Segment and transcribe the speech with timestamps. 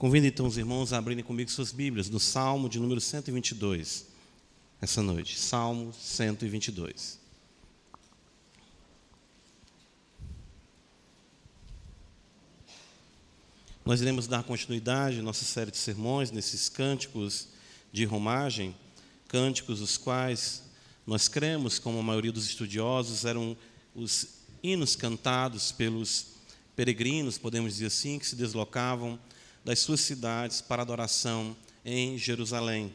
[0.00, 4.06] Convido então os irmãos a abrirem comigo suas Bíblias no Salmo de número 122,
[4.80, 5.38] essa noite.
[5.38, 7.18] Salmo 122.
[13.84, 17.48] Nós iremos dar continuidade à nossa série de sermões nesses cânticos
[17.92, 18.74] de romagem,
[19.28, 20.62] cânticos os quais
[21.06, 23.54] nós cremos, como a maioria dos estudiosos, eram
[23.94, 24.28] os
[24.62, 26.28] hinos cantados pelos
[26.74, 29.20] peregrinos, podemos dizer assim, que se deslocavam
[29.64, 32.92] das suas cidades para adoração em Jerusalém.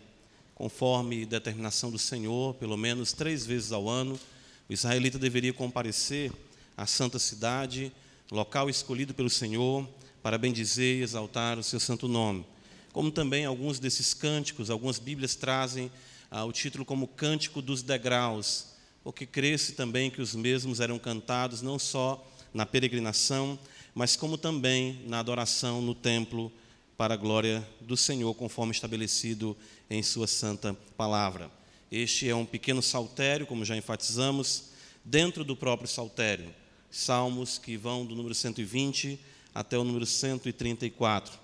[0.54, 4.20] Conforme determinação do Senhor, pelo menos três vezes ao ano,
[4.68, 6.32] o israelita deveria comparecer
[6.76, 7.92] à santa cidade,
[8.32, 9.88] local escolhido pelo Senhor,
[10.24, 12.46] para bendizer e exaltar o seu santo nome.
[12.92, 15.92] Como também alguns desses cânticos, algumas Bíblias trazem
[16.32, 18.68] ah, o título como Cântico dos Degraus,
[19.04, 23.60] porque cresce também que os mesmos eram cantados não só na peregrinação,
[23.94, 26.52] mas como também na adoração no templo
[26.98, 29.56] para a glória do Senhor, conforme estabelecido
[29.90, 31.52] em Sua santa palavra.
[31.92, 34.70] Este é um pequeno saltério, como já enfatizamos,
[35.04, 36.54] dentro do próprio saltério.
[36.90, 39.20] Salmos que vão do número 120
[39.54, 41.38] até o número 134.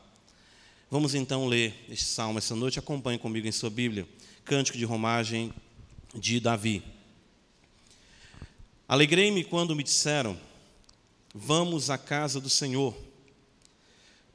[0.89, 2.79] Vamos então ler este salmo essa noite.
[2.79, 4.07] Acompanhe comigo em sua Bíblia.
[4.43, 5.53] Cântico de romagem
[6.15, 6.83] de Davi.
[8.87, 10.37] Alegrei-me quando me disseram:
[11.33, 12.93] Vamos à casa do Senhor.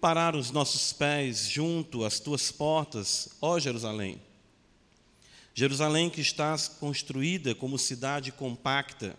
[0.07, 4.23] Parar os nossos pés junto às tuas portas, ó Jerusalém.
[5.53, 9.17] Jerusalém que estás construída como cidade compacta,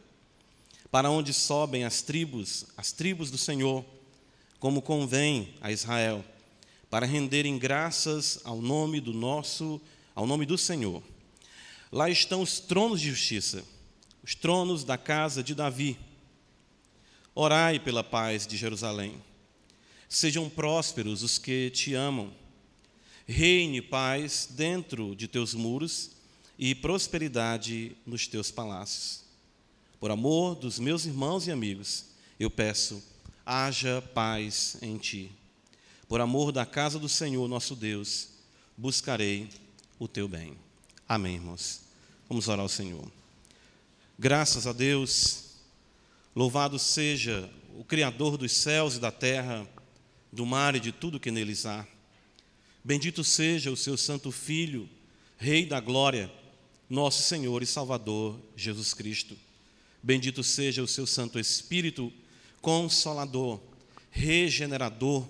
[0.89, 3.83] para onde sobem as tribos, as tribos do Senhor,
[4.61, 6.23] como convém a Israel,
[6.89, 9.81] para renderem graças ao nome do nosso,
[10.15, 11.03] ao nome do Senhor.
[11.91, 13.61] Lá estão os tronos de justiça,
[14.23, 15.99] os tronos da casa de Davi
[17.35, 19.27] Orai pela paz de Jerusalém.
[20.09, 22.33] Sejam prósperos os que te amam.
[23.27, 26.11] Reine paz dentro de teus muros
[26.58, 29.23] e prosperidade nos teus palácios.
[29.99, 32.05] Por amor dos meus irmãos e amigos,
[32.39, 33.04] eu peço,
[33.45, 35.31] haja paz em ti.
[36.08, 38.30] Por amor da casa do Senhor nosso Deus,
[38.77, 39.49] buscarei
[39.99, 40.58] o teu bem.
[41.08, 41.81] Amém, irmãos.
[42.30, 43.11] Vamos orar ao Senhor.
[44.17, 45.48] Graças a Deus
[46.37, 49.67] Louvado seja o Criador dos céus e da terra,
[50.32, 51.86] do mar e de tudo que neles há.
[52.83, 54.89] Bendito seja o seu Santo Filho,
[55.38, 56.32] Rei da Glória,
[56.89, 59.37] nosso Senhor e Salvador Jesus Cristo.
[60.02, 62.11] Bendito seja o seu Santo Espírito,
[62.61, 63.60] Consolador,
[64.10, 65.27] Regenerador,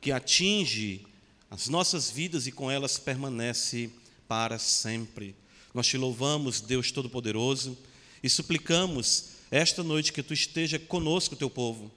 [0.00, 1.04] que atinge
[1.50, 3.90] as nossas vidas e com elas permanece
[4.28, 5.34] para sempre.
[5.74, 7.76] Nós te louvamos, Deus Todo-Poderoso,
[8.22, 11.90] e suplicamos esta noite que tu esteja conosco, teu povo,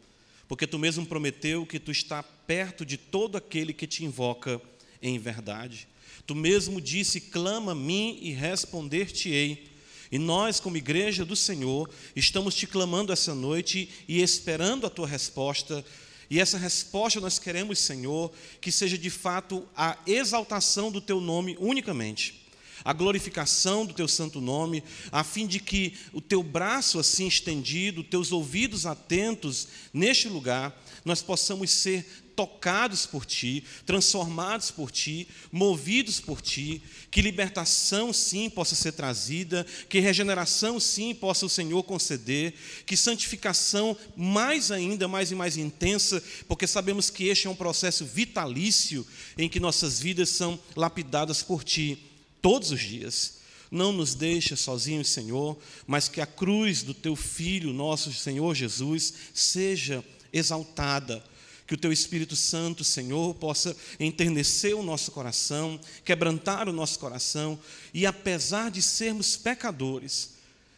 [0.48, 4.62] porque tu mesmo prometeu que tu está perto de todo aquele que te invoca
[5.02, 5.88] em verdade.
[6.26, 9.72] Tu mesmo disse: clama a mim e responder-te-ei.
[10.12, 15.08] E nós, como igreja do Senhor, estamos te clamando essa noite e esperando a tua
[15.08, 15.84] resposta.
[16.30, 21.58] E essa resposta nós queremos, Senhor, que seja de fato a exaltação do teu nome
[21.60, 22.45] unicamente
[22.86, 28.04] a glorificação do teu santo nome, a fim de que o teu braço assim estendido,
[28.04, 36.20] teus ouvidos atentos neste lugar, nós possamos ser tocados por ti, transformados por ti, movidos
[36.20, 42.54] por ti, que libertação sim possa ser trazida, que regeneração sim possa o Senhor conceder,
[42.86, 48.06] que santificação mais ainda, mais e mais intensa, porque sabemos que este é um processo
[48.06, 49.08] vitalício
[49.38, 52.12] em que nossas vidas são lapidadas por ti
[52.46, 53.38] todos os dias.
[53.72, 55.58] Não nos deixa sozinhos, Senhor,
[55.88, 61.24] mas que a cruz do teu Filho, nosso Senhor Jesus, seja exaltada.
[61.66, 67.60] Que o teu Espírito Santo, Senhor, possa enternecer o nosso coração, quebrantar o nosso coração
[67.92, 70.36] e, apesar de sermos pecadores,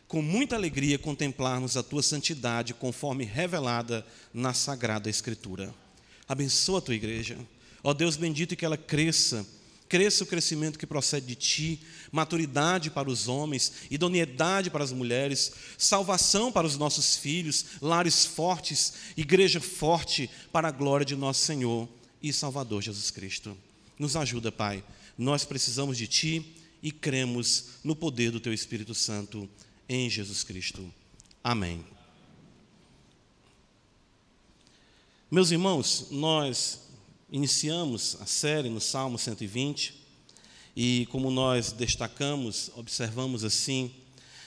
[0.07, 5.75] com muita alegria contemplarmos a tua santidade conforme revelada na Sagrada Escritura.
[6.29, 7.37] Abençoa a tua igreja.
[7.83, 9.45] Ó Deus bendito, que ela cresça
[9.89, 11.81] Cresça o crescimento que procede de ti,
[12.11, 18.93] maturidade para os homens, idoneidade para as mulheres, salvação para os nossos filhos, lares fortes,
[19.15, 21.87] igreja forte para a glória de nosso Senhor
[22.21, 23.57] e Salvador Jesus Cristo.
[23.97, 24.83] Nos ajuda, Pai.
[25.17, 29.49] Nós precisamos de ti e cremos no poder do teu Espírito Santo
[29.87, 30.93] em Jesus Cristo.
[31.43, 31.83] Amém.
[35.29, 36.86] Meus irmãos, nós
[37.29, 39.93] Iniciamos a série no Salmo 120
[40.73, 43.91] e, como nós destacamos, observamos assim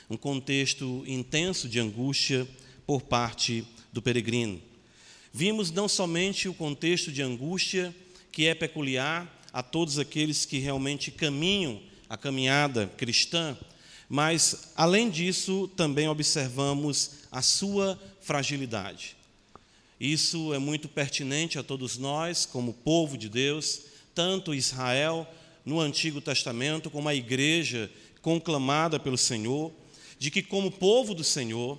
[0.08, 2.48] um contexto intenso de angústia
[2.86, 4.62] por parte do peregrino.
[5.30, 7.94] Vimos não somente o contexto de angústia
[8.32, 13.58] que é peculiar a todos aqueles que realmente caminham a caminhada cristã,
[14.08, 19.19] mas, além disso, também observamos a sua fragilidade.
[20.00, 23.82] Isso é muito pertinente a todos nós, como povo de Deus,
[24.14, 25.28] tanto Israel
[25.62, 27.90] no Antigo Testamento, como a igreja
[28.22, 29.70] conclamada pelo Senhor,
[30.18, 31.78] de que, como povo do Senhor,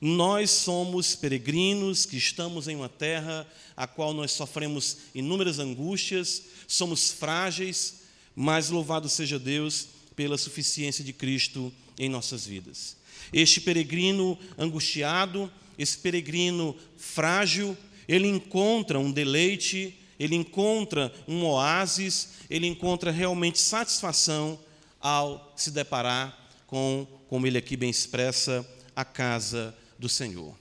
[0.00, 3.46] nós somos peregrinos que estamos em uma terra
[3.76, 8.00] a qual nós sofremos inúmeras angústias, somos frágeis,
[8.34, 12.96] mas louvado seja Deus pela suficiência de Cristo em nossas vidas.
[13.32, 15.52] Este peregrino angustiado,
[15.82, 24.58] esse peregrino frágil, ele encontra um deleite, ele encontra um oásis, ele encontra realmente satisfação
[25.00, 26.36] ao se deparar
[26.66, 30.54] com, como ele aqui bem expressa, a casa do Senhor.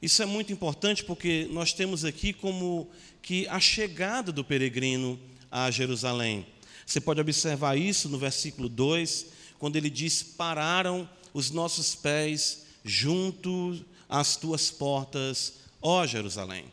[0.00, 2.90] Isso é muito importante porque nós temos aqui como
[3.22, 5.18] que a chegada do peregrino
[5.50, 6.44] a Jerusalém.
[6.84, 9.26] Você pode observar isso no versículo 2,
[9.58, 16.66] quando ele diz: Pararam os nossos pés junto às tuas portas, ó Jerusalém.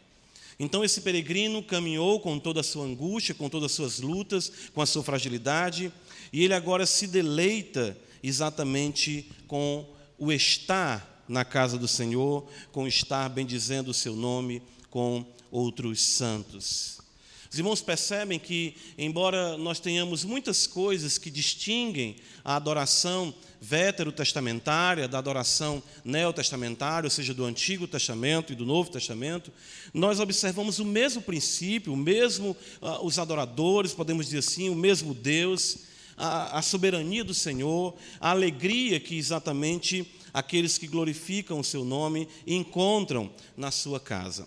[0.60, 4.82] Então esse peregrino caminhou com toda a sua angústia, com todas as suas lutas, com
[4.82, 5.90] a sua fragilidade,
[6.34, 9.86] e ele agora se deleita exatamente com
[10.18, 16.99] o estar na casa do Senhor, com estar bendizendo o seu nome com outros santos.
[17.52, 25.18] Os irmãos percebem que, embora nós tenhamos muitas coisas que distinguem a adoração veterotestamentária da
[25.18, 29.52] adoração neotestamentária, ou seja, do Antigo Testamento e do Novo Testamento,
[29.92, 35.16] nós observamos o mesmo princípio, o mesmo uh, os adoradores, podemos dizer assim, o mesmo
[35.16, 35.80] Deus,
[36.16, 42.28] a, a soberania do Senhor, a alegria que exatamente aqueles que glorificam o seu nome
[42.46, 44.46] encontram na sua casa.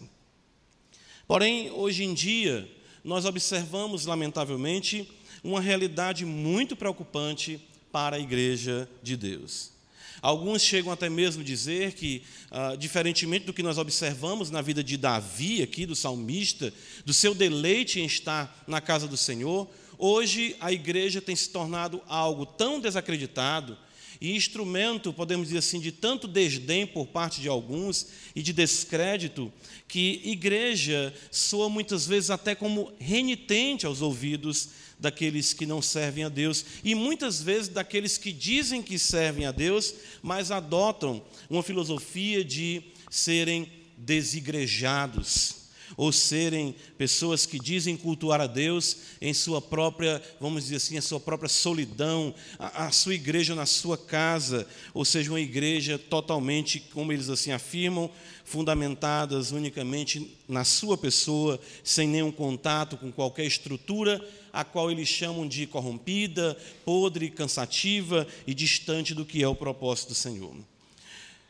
[1.27, 2.71] Porém, hoje em dia,
[3.05, 5.11] nós observamos, lamentavelmente,
[5.43, 7.61] uma realidade muito preocupante
[7.91, 9.73] para a igreja de Deus.
[10.21, 14.83] Alguns chegam até mesmo a dizer que, ah, diferentemente do que nós observamos na vida
[14.83, 16.73] de Davi, aqui, do salmista,
[17.05, 19.69] do seu deleite em estar na casa do Senhor,
[19.99, 23.77] hoje a igreja tem se tornado algo tão desacreditado
[24.23, 29.53] e instrumento, podemos dizer assim, de tanto desdém por parte de alguns e de descrédito,
[29.89, 36.29] que igreja soa muitas vezes até como renitente aos ouvidos daqueles que não servem a
[36.29, 39.93] Deus e muitas vezes daqueles que dizem que servem a Deus,
[40.23, 41.21] mas adotam
[41.51, 42.81] uma filosofia de
[43.11, 43.69] serem
[43.99, 45.62] desigrejados
[46.03, 51.03] ou serem pessoas que dizem cultuar a Deus em sua própria, vamos dizer assim, a
[51.03, 56.81] sua própria solidão, a, a, sua igreja na sua casa, ou seja, uma igreja totalmente,
[56.93, 58.11] como eles assim afirmam,
[58.45, 64.21] fundamentadas unicamente na sua pessoa, sem nenhum contato com qualquer estrutura,
[64.53, 70.09] a qual eles chamam de corrompida, podre, cansativa e distante do que é o propósito
[70.09, 70.53] do Senhor.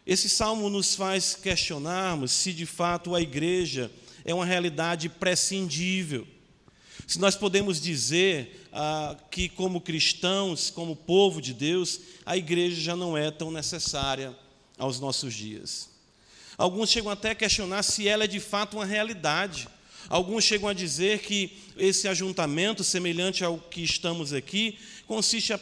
[0.07, 3.91] Esse salmo nos faz questionarmos se de fato a igreja
[4.25, 6.27] é uma realidade prescindível.
[7.07, 12.97] Se nós podemos dizer ah, que, como cristãos, como povo de Deus, a igreja já
[12.97, 14.37] não é tão necessária
[14.79, 15.91] aos nossos dias.
[16.57, 19.69] Alguns chegam até a questionar se ela é de fato uma realidade.
[20.09, 25.53] Alguns chegam a dizer que esse ajuntamento, semelhante ao que estamos aqui, consiste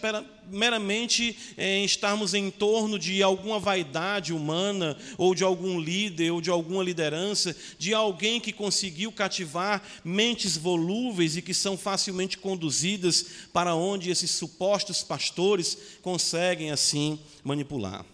[0.51, 6.51] meramente em estarmos em torno de alguma vaidade humana, ou de algum líder, ou de
[6.51, 13.75] alguma liderança, de alguém que conseguiu cativar mentes volúveis e que são facilmente conduzidas para
[13.75, 18.05] onde esses supostos pastores conseguem assim manipular.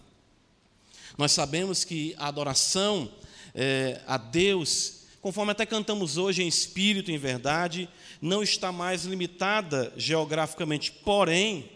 [1.17, 3.11] Nós sabemos que a adoração
[3.55, 7.89] é, a Deus conforme até cantamos hoje em espírito em verdade,
[8.21, 10.89] não está mais limitada geograficamente.
[10.91, 11.69] Porém,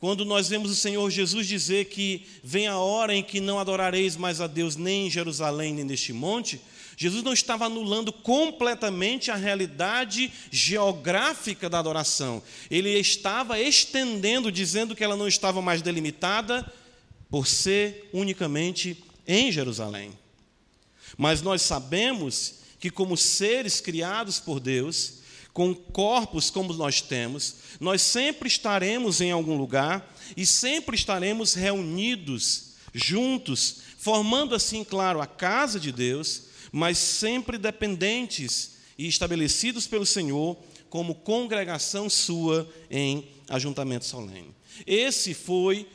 [0.00, 4.16] quando nós vemos o Senhor Jesus dizer que vem a hora em que não adorareis
[4.16, 6.58] mais a Deus nem em Jerusalém nem neste monte,
[6.96, 12.42] Jesus não estava anulando completamente a realidade geográfica da adoração.
[12.70, 16.70] Ele estava estendendo, dizendo que ela não estava mais delimitada
[17.30, 20.12] por ser unicamente em Jerusalém.
[21.16, 25.19] Mas nós sabemos que, como seres criados por Deus,
[25.52, 32.74] com corpos como nós temos, nós sempre estaremos em algum lugar e sempre estaremos reunidos,
[32.94, 40.56] juntos, formando assim, claro, a casa de Deus, mas sempre dependentes e estabelecidos pelo Senhor
[40.88, 44.54] como congregação sua em ajuntamento solene.
[44.86, 45.88] Esse foi,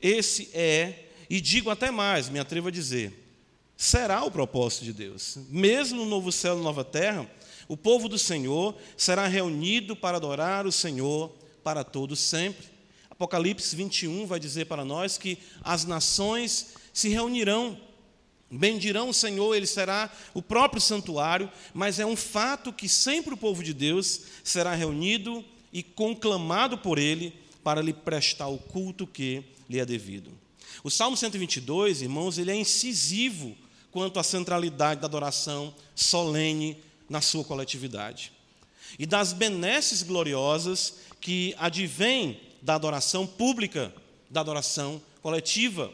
[0.00, 3.12] esse é, e digo até mais, me atrevo a dizer,
[3.76, 5.38] será o propósito de Deus.
[5.48, 7.30] Mesmo no novo céu e nova terra,
[7.68, 11.30] O povo do Senhor será reunido para adorar o Senhor
[11.62, 12.66] para todos sempre.
[13.10, 17.78] Apocalipse 21 vai dizer para nós que as nações se reunirão,
[18.50, 23.36] bendirão o Senhor, ele será o próprio santuário, mas é um fato que sempre o
[23.36, 29.44] povo de Deus será reunido e conclamado por ele para lhe prestar o culto que
[29.68, 30.30] lhe é devido.
[30.82, 33.54] O Salmo 122, irmãos, ele é incisivo
[33.90, 38.32] quanto à centralidade da adoração solene na sua coletividade.
[38.98, 43.92] E das benesses gloriosas que advêm da adoração pública,
[44.30, 45.92] da adoração coletiva.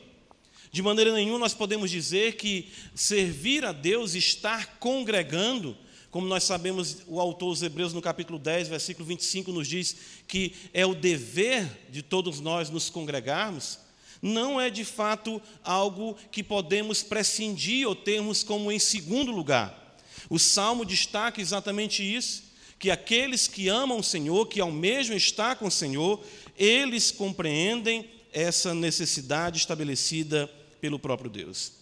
[0.70, 5.76] De maneira nenhuma nós podemos dizer que servir a Deus, estar congregando,
[6.10, 9.96] como nós sabemos, o autor dos Hebreus, no capítulo 10, versículo 25, nos diz
[10.28, 13.78] que é o dever de todos nós nos congregarmos,
[14.22, 19.83] não é de fato algo que podemos prescindir ou termos como em segundo lugar.
[20.28, 22.44] O salmo destaca exatamente isso,
[22.78, 26.22] que aqueles que amam o Senhor, que almejam estar com o Senhor,
[26.56, 30.50] eles compreendem essa necessidade estabelecida
[30.80, 31.72] pelo próprio Deus.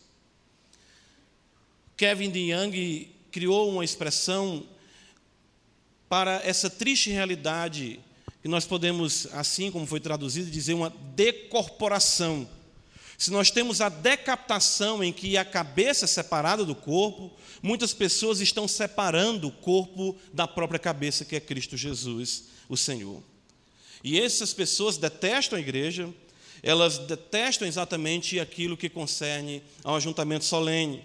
[1.97, 4.67] Kevin DeYoung criou uma expressão
[6.09, 7.99] para essa triste realidade
[8.43, 12.49] que nós podemos, assim como foi traduzido, dizer uma decorporação.
[13.23, 17.31] Se nós temos a decapitação em que a cabeça é separada do corpo,
[17.63, 23.23] muitas pessoas estão separando o corpo da própria cabeça, que é Cristo Jesus, o Senhor.
[24.03, 26.13] E essas pessoas detestam a igreja,
[26.65, 31.05] elas detestam exatamente aquilo que concerne ao ajuntamento solene.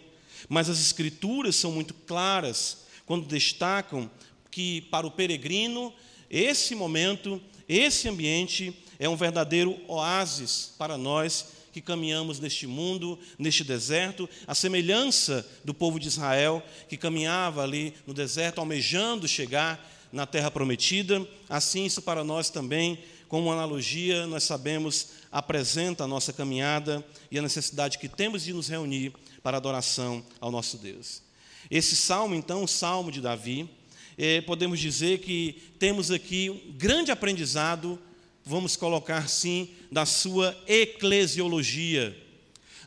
[0.49, 4.09] Mas as Escrituras são muito claras quando destacam
[4.49, 5.93] que para o peregrino,
[6.31, 13.63] esse momento, esse ambiente é um verdadeiro oásis para nós que caminhamos neste mundo, neste
[13.63, 20.25] deserto, a semelhança do povo de Israel que caminhava ali no deserto, almejando chegar na
[20.25, 27.05] terra prometida, assim isso para nós também, como analogia, nós sabemos, apresenta a nossa caminhada
[27.29, 31.21] e a necessidade que temos de nos reunir para adoração ao nosso Deus.
[31.69, 33.69] Esse salmo, então, o salmo de Davi,
[34.17, 37.99] eh, podemos dizer que temos aqui um grande aprendizado,
[38.47, 42.17] vamos colocar assim, da sua eclesiologia.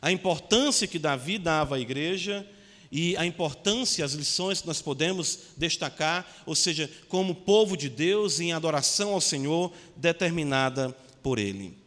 [0.01, 2.45] A importância que Davi dava à igreja
[2.91, 8.39] e a importância, as lições que nós podemos destacar, ou seja, como povo de Deus
[8.39, 10.89] em adoração ao Senhor determinada
[11.21, 11.77] por Ele.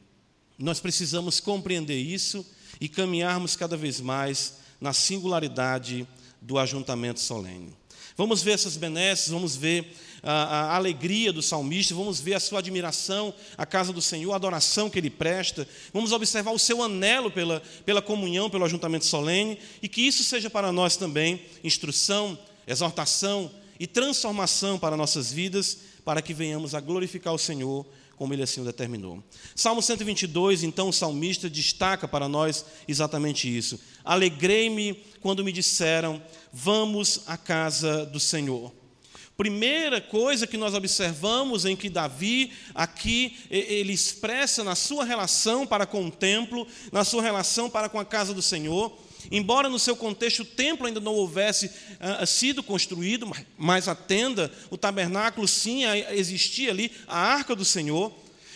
[0.56, 2.46] Nós precisamos compreender isso
[2.80, 6.06] e caminharmos cada vez mais na singularidade
[6.40, 7.74] do ajuntamento solene.
[8.16, 9.92] Vamos ver essas benesses, vamos ver
[10.22, 14.36] a, a, alegria do salmista, vamos ver a sua admiração à casa do Senhor, a
[14.36, 19.58] adoração que ele presta, vamos observar o seu anelo pela, pela comunhão, pelo ajuntamento solene,
[19.82, 26.22] e que isso seja para nós também instrução, exortação e transformação para nossas vidas, para
[26.22, 27.84] que venhamos a glorificar o Senhor
[28.16, 29.22] como ele assim o determinou.
[29.54, 33.78] Salmo 122, então, o salmista destaca para nós exatamente isso.
[34.04, 38.70] Alegrei-me quando me disseram: Vamos à casa do Senhor.
[39.38, 45.86] Primeira coisa que nós observamos em que Davi aqui ele expressa na sua relação para
[45.86, 48.96] com o templo, na sua relação para com a casa do Senhor,
[49.30, 53.26] embora no seu contexto o templo ainda não houvesse uh, sido construído,
[53.56, 58.12] mas a tenda, o tabernáculo sim existia ali, a arca do Senhor.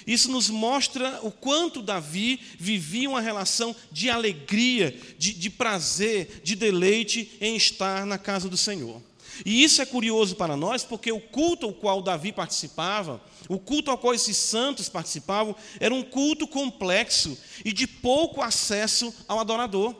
[0.08, 6.56] Isso nos mostra o quanto Davi vivia uma relação de alegria, de, de prazer, de
[6.56, 9.02] deleite em estar na casa do Senhor.
[9.44, 13.90] E isso é curioso para nós, porque o culto ao qual Davi participava, o culto
[13.90, 19.94] ao qual esses santos participavam, era um culto complexo e de pouco acesso ao adorador.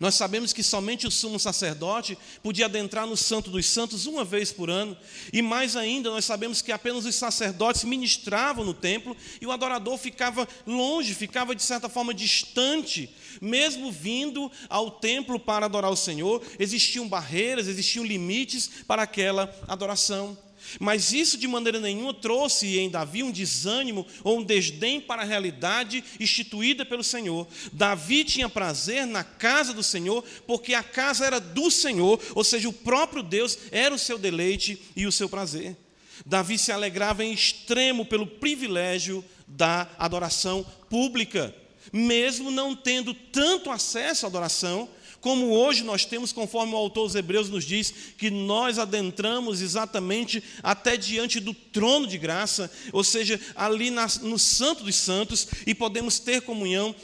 [0.00, 4.50] Nós sabemos que somente o sumo sacerdote podia adentrar no Santo dos Santos uma vez
[4.50, 4.96] por ano,
[5.30, 9.98] e mais ainda, nós sabemos que apenas os sacerdotes ministravam no templo e o adorador
[9.98, 16.42] ficava longe, ficava de certa forma distante, mesmo vindo ao templo para adorar o Senhor,
[16.58, 20.38] existiam barreiras, existiam limites para aquela adoração.
[20.78, 25.24] Mas isso de maneira nenhuma trouxe em Davi um desânimo ou um desdém para a
[25.24, 27.46] realidade instituída pelo Senhor.
[27.72, 32.68] Davi tinha prazer na casa do Senhor, porque a casa era do Senhor, ou seja,
[32.68, 35.76] o próprio Deus era o seu deleite e o seu prazer.
[36.24, 41.54] Davi se alegrava em extremo pelo privilégio da adoração pública,
[41.92, 44.88] mesmo não tendo tanto acesso à adoração,
[45.20, 50.42] como hoje nós temos, conforme o autor dos Hebreus nos diz, que nós adentramos exatamente
[50.62, 56.18] até diante do trono de graça, ou seja, ali no Santo dos Santos, e podemos
[56.18, 56.94] ter comunhão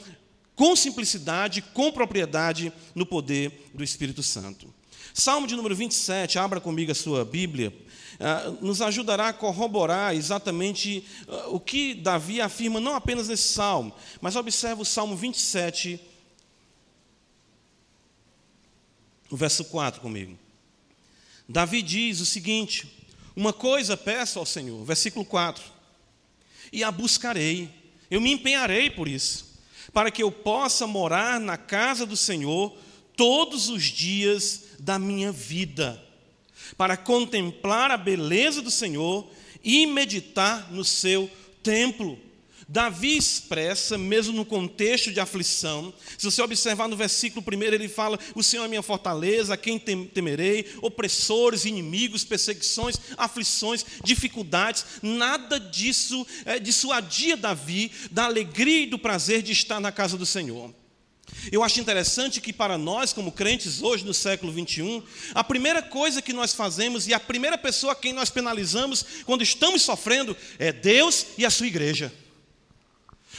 [0.55, 4.73] com simplicidade, com propriedade, no poder do Espírito Santo.
[5.13, 7.73] Salmo de número 27, abra comigo a sua Bíblia,
[8.19, 13.95] ah, nos ajudará a corroborar exatamente ah, o que Davi afirma, não apenas nesse salmo,
[14.21, 16.01] mas observe o Salmo 27,
[19.31, 20.39] o verso 4 comigo.
[21.49, 23.05] Davi diz o seguinte:
[23.35, 25.63] Uma coisa peço ao Senhor, versículo 4,
[26.73, 27.71] e a buscarei,
[28.11, 29.61] eu me empenharei por isso,
[29.93, 32.77] para que eu possa morar na casa do Senhor
[33.17, 36.03] todos os dias da minha vida,
[36.77, 39.29] para contemplar a beleza do Senhor
[39.63, 41.31] e meditar no seu
[41.63, 42.19] templo.
[42.69, 48.19] Davi expressa, mesmo no contexto de aflição, se você observar no versículo primeiro, ele fala:
[48.35, 56.27] O Senhor é minha fortaleza, a quem temerei, opressores, inimigos, perseguições, aflições, dificuldades, nada disso
[56.45, 60.75] é, dissuadia Davi da alegria e do prazer de estar na casa do Senhor.
[61.53, 65.03] Eu acho interessante que para nós, como crentes hoje no século 21,
[65.35, 69.43] a primeira coisa que nós fazemos e a primeira pessoa a quem nós penalizamos quando
[69.43, 72.13] estamos sofrendo é Deus e a sua igreja.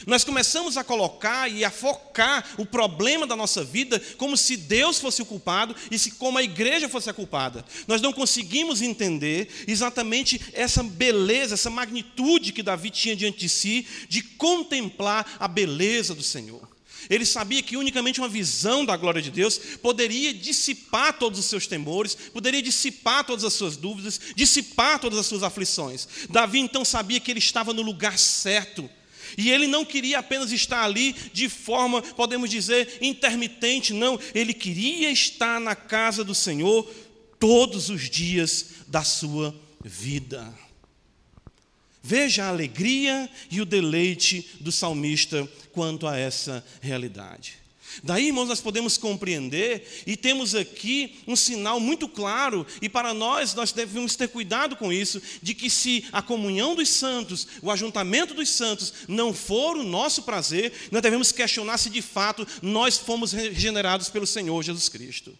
[0.06, 4.98] Nós começamos a colocar e a focar o problema da nossa vida como se Deus
[4.98, 7.64] fosse o culpado e se como a igreja fosse a culpada.
[7.86, 13.86] Nós não conseguimos entender exatamente essa beleza, essa magnitude que Davi tinha diante de si
[14.08, 16.68] de contemplar a beleza do Senhor.
[17.08, 21.66] Ele sabia que unicamente uma visão da glória de Deus poderia dissipar todos os seus
[21.66, 26.08] temores, poderia dissipar todas as suas dúvidas, dissipar todas as suas aflições.
[26.28, 28.90] Davi então sabia que ele estava no lugar certo.
[29.36, 34.18] E ele não queria apenas estar ali de forma, podemos dizer, intermitente, não.
[34.34, 36.88] Ele queria estar na casa do Senhor
[37.38, 39.54] todos os dias da sua
[39.84, 40.52] vida.
[42.02, 47.57] Veja a alegria e o deleite do salmista quanto a essa realidade.
[48.02, 53.54] Daí, irmãos, nós podemos compreender e temos aqui um sinal muito claro, e para nós,
[53.54, 58.34] nós devemos ter cuidado com isso, de que se a comunhão dos santos, o ajuntamento
[58.34, 63.32] dos santos, não for o nosso prazer, nós devemos questionar se de fato nós fomos
[63.32, 65.36] regenerados pelo Senhor Jesus Cristo.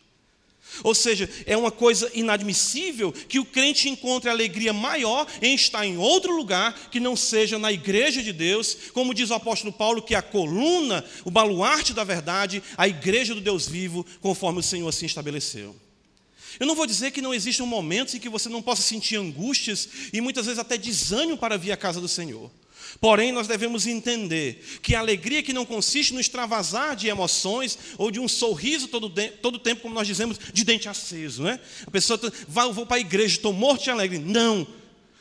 [0.83, 5.97] Ou seja, é uma coisa inadmissível que o crente encontre alegria maior em estar em
[5.97, 10.15] outro lugar que não seja na igreja de Deus, como diz o apóstolo Paulo, que
[10.15, 14.89] é a coluna, o baluarte da verdade, a igreja do Deus vivo, conforme o Senhor
[14.89, 15.75] assim estabeleceu.
[16.59, 19.89] Eu não vou dizer que não existam momentos em que você não possa sentir angústias
[20.13, 22.51] e muitas vezes até desânimo para vir à casa do Senhor.
[23.01, 28.11] Porém, nós devemos entender que a alegria que não consiste no extravasar de emoções ou
[28.11, 29.09] de um sorriso todo,
[29.41, 31.45] todo tempo, como nós dizemos, de dente aceso.
[31.45, 31.61] Né?
[31.87, 34.19] A pessoa tá, vai, vou para a igreja, estou morto de alegre.
[34.19, 34.67] Não.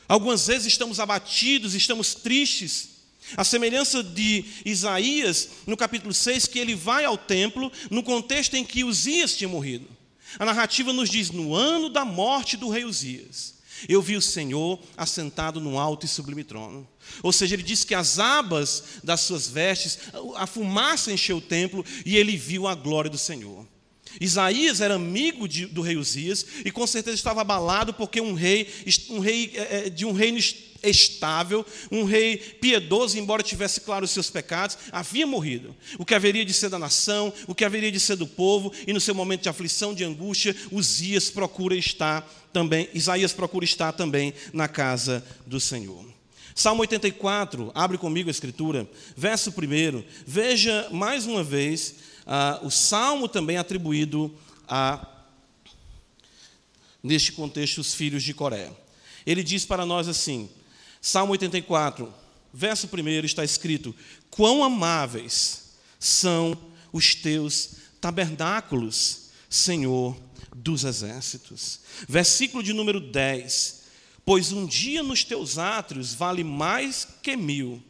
[0.08, 2.98] Algumas vezes estamos abatidos, estamos tristes.
[3.36, 8.64] A semelhança de Isaías, no capítulo 6, que ele vai ao templo no contexto em
[8.64, 9.86] que Uzias tinha morrido.
[10.38, 13.57] A narrativa nos diz: no ano da morte do rei Uzias.
[13.86, 16.88] Eu vi o Senhor assentado no alto e sublime trono.
[17.22, 19.98] Ou seja, ele diz que as abas das suas vestes,
[20.36, 23.66] a fumaça encheu o templo e ele viu a glória do Senhor.
[24.20, 28.68] Isaías era amigo de, do rei Uzias e com certeza estava abalado porque um rei,
[29.10, 30.38] um rei é, é, de um reino
[30.82, 35.74] estável, um rei piedoso, embora tivesse claro os seus pecados, havia morrido.
[35.98, 38.92] O que haveria de ser da nação, o que haveria de ser do povo, e
[38.92, 44.32] no seu momento de aflição, de angústia, Uzias procura estar também, Isaías procura estar também
[44.52, 46.04] na casa do Senhor.
[46.54, 50.02] Salmo 84, abre comigo a escritura, verso 1.
[50.26, 51.94] Veja mais uma vez
[52.30, 54.36] ah, o salmo também atribuído
[54.68, 55.06] a,
[57.02, 58.70] neste contexto, os filhos de Coré.
[59.24, 60.50] Ele diz para nós assim:
[61.00, 62.12] Salmo 84,
[62.52, 63.94] verso 1 está escrito:
[64.28, 66.54] Quão amáveis são
[66.92, 70.14] os teus tabernáculos, Senhor
[70.54, 71.80] dos exércitos.
[72.06, 73.84] Versículo de número 10:
[74.22, 77.82] Pois um dia nos teus átrios vale mais que mil.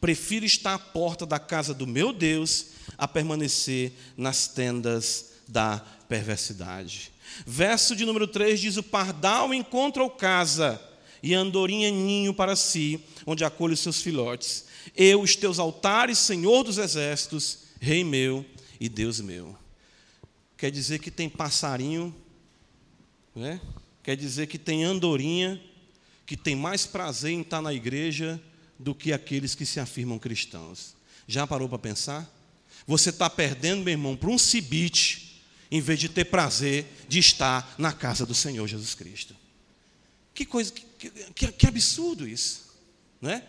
[0.00, 5.78] Prefiro estar à porta da casa do meu Deus a permanecer nas tendas da
[6.08, 7.12] perversidade.
[7.46, 10.80] Verso de número 3 diz: O pardal encontra o casa
[11.22, 14.66] e a andorinha ninho para si, onde acolhe os seus filhotes.
[14.96, 18.44] Eu, os teus altares, Senhor dos exércitos, Rei meu
[18.80, 19.56] e Deus meu.
[20.56, 22.14] Quer dizer que tem passarinho,
[23.34, 23.60] né?
[24.02, 25.60] quer dizer que tem andorinha,
[26.26, 28.40] que tem mais prazer em estar na igreja
[28.78, 30.94] do que aqueles que se afirmam cristãos.
[31.26, 32.30] Já parou para pensar?
[32.86, 37.74] Você está perdendo, meu irmão, para um cibite, em vez de ter prazer de estar
[37.78, 39.34] na casa do Senhor Jesus Cristo.
[40.34, 42.72] Que coisa, que, que, que absurdo isso,
[43.20, 43.42] né?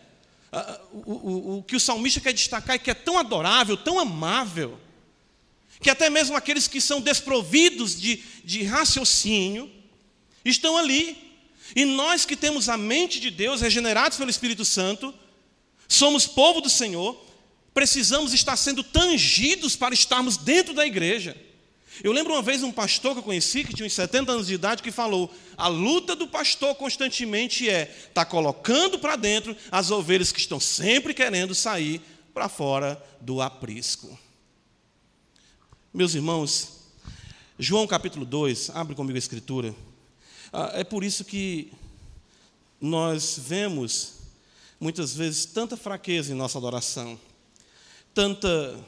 [0.92, 4.80] O, o, o, que o salmista quer destacar é que é tão adorável, tão amável,
[5.82, 9.72] que até mesmo aqueles que são desprovidos de, de raciocínio
[10.46, 11.18] estão ali.
[11.76, 15.14] E nós que temos a mente de Deus, regenerados pelo Espírito Santo,
[15.88, 17.20] somos povo do Senhor,
[17.74, 21.36] precisamos estar sendo tangidos para estarmos dentro da igreja.
[22.04, 24.56] Eu lembro uma vez um pastor que eu conheci, que tinha uns 70 anos de
[24.56, 29.92] idade, que falou: a luta do pastor constantemente é estar tá colocando para dentro as
[29.92, 32.02] ovelhas que estão sempre querendo sair
[32.34, 34.18] para fora do aprisco.
[35.94, 36.84] Meus irmãos,
[37.60, 39.76] João capítulo 2, abre comigo a escritura.
[40.52, 41.72] Ah, é por isso que
[42.82, 44.14] nós vemos
[44.80, 47.20] muitas vezes tanta fraqueza em nossa adoração,
[48.14, 48.80] tanta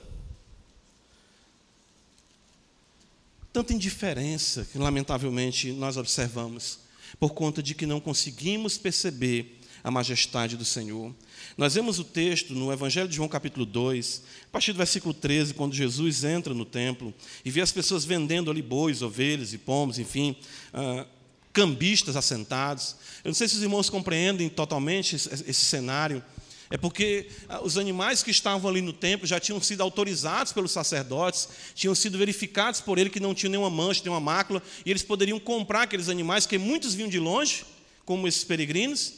[3.52, 6.80] tanta indiferença que lamentavelmente nós observamos,
[7.18, 11.16] por conta de que não conseguimos perceber a majestade do Senhor.
[11.58, 15.54] Nós vemos o texto no Evangelho de João, capítulo 2, a partir do versículo 13,
[15.54, 17.14] quando Jesus entra no templo
[17.46, 20.36] e vê as pessoas vendendo ali bois, ovelhas e pombos, enfim,
[20.74, 21.08] uh,
[21.54, 22.98] cambistas assentados.
[23.24, 26.22] Eu não sei se os irmãos compreendem totalmente esse cenário.
[26.70, 30.72] É porque ah, os animais que estavam ali no templo já tinham sido autorizados pelos
[30.72, 35.04] sacerdotes, tinham sido verificados por ele que não tinham nenhuma mancha, nenhuma mácula, e eles
[35.04, 37.66] poderiam comprar aqueles animais, que muitos vinham de longe,
[38.04, 39.14] como esses peregrinos,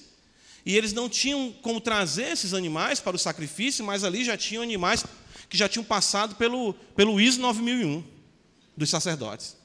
[0.65, 4.62] e eles não tinham como trazer esses animais para o sacrifício, mas ali já tinham
[4.62, 5.05] animais
[5.49, 8.03] que já tinham passado pelo, pelo ISO 9001
[8.75, 9.55] dos sacerdotes.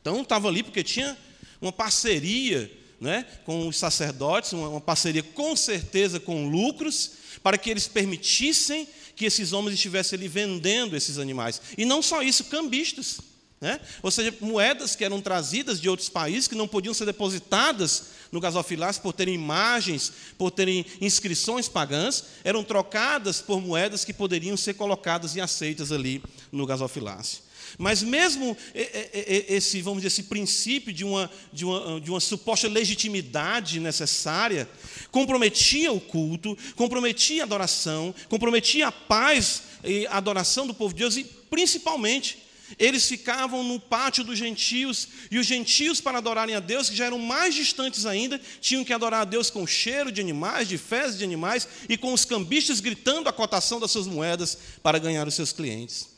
[0.00, 1.16] Então estava ali porque tinha
[1.60, 7.86] uma parceria né, com os sacerdotes, uma, parceria com certeza com lucros, para que eles
[7.86, 11.60] permitissem que esses homens estivessem ali vendendo esses animais.
[11.76, 13.20] E não só isso, cambistas.
[13.60, 13.80] Né?
[14.02, 18.40] Ou seja, moedas que eram trazidas de outros países, que não podiam ser depositadas no
[18.40, 24.74] gasofilácio por terem imagens, por terem inscrições pagãs, eram trocadas por moedas que poderiam ser
[24.74, 27.47] colocadas e aceitas ali no gasofilácio.
[27.78, 33.78] Mas mesmo esse, vamos dizer, esse princípio de uma, de uma, de uma suposta legitimidade
[33.78, 34.68] necessária,
[35.12, 40.98] comprometia o culto, comprometia a adoração, comprometia a paz e a adoração do povo de
[40.98, 46.60] Deus e, principalmente, eles ficavam no pátio dos gentios, e os gentios, para adorarem a
[46.60, 50.20] Deus, que já eram mais distantes ainda, tinham que adorar a Deus com cheiro de
[50.20, 54.58] animais, de fezes de animais, e com os cambistas gritando a cotação das suas moedas
[54.82, 56.08] para ganhar os seus clientes.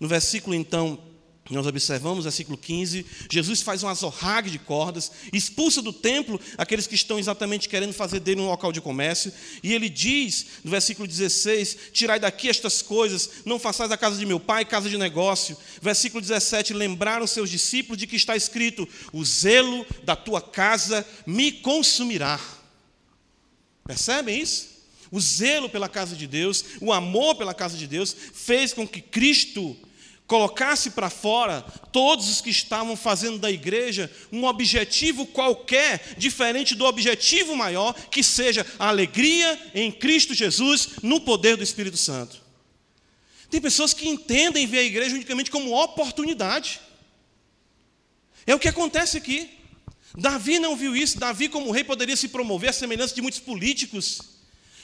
[0.00, 0.98] No versículo, então,
[1.48, 6.94] nós observamos, versículo 15, Jesus faz um azorrague de cordas, expulsa do templo aqueles que
[6.94, 11.76] estão exatamente querendo fazer dele um local de comércio, e ele diz, no versículo 16:
[11.92, 15.56] Tirai daqui estas coisas, não façais a casa de meu pai casa de negócio.
[15.82, 21.50] Versículo 17: Lembraram seus discípulos de que está escrito: O zelo da tua casa me
[21.50, 22.38] consumirá.
[23.84, 24.70] Percebem isso?
[25.10, 29.00] O zelo pela casa de Deus, o amor pela casa de Deus, fez com que
[29.00, 29.76] Cristo
[30.30, 36.84] colocasse para fora todos os que estavam fazendo da igreja um objetivo qualquer, diferente do
[36.84, 42.40] objetivo maior, que seja a alegria em Cristo Jesus, no poder do Espírito Santo.
[43.50, 46.80] Tem pessoas que entendem ver a igreja unicamente como oportunidade.
[48.46, 49.50] É o que acontece aqui.
[50.16, 51.18] Davi não viu isso.
[51.18, 54.29] Davi, como rei, poderia se promover à semelhança de muitos políticos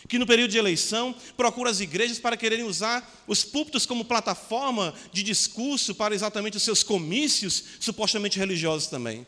[0.07, 4.95] que no período de eleição procura as igrejas para quererem usar os púlpitos como plataforma
[5.13, 9.27] de discurso para exatamente os seus comícios supostamente religiosos também.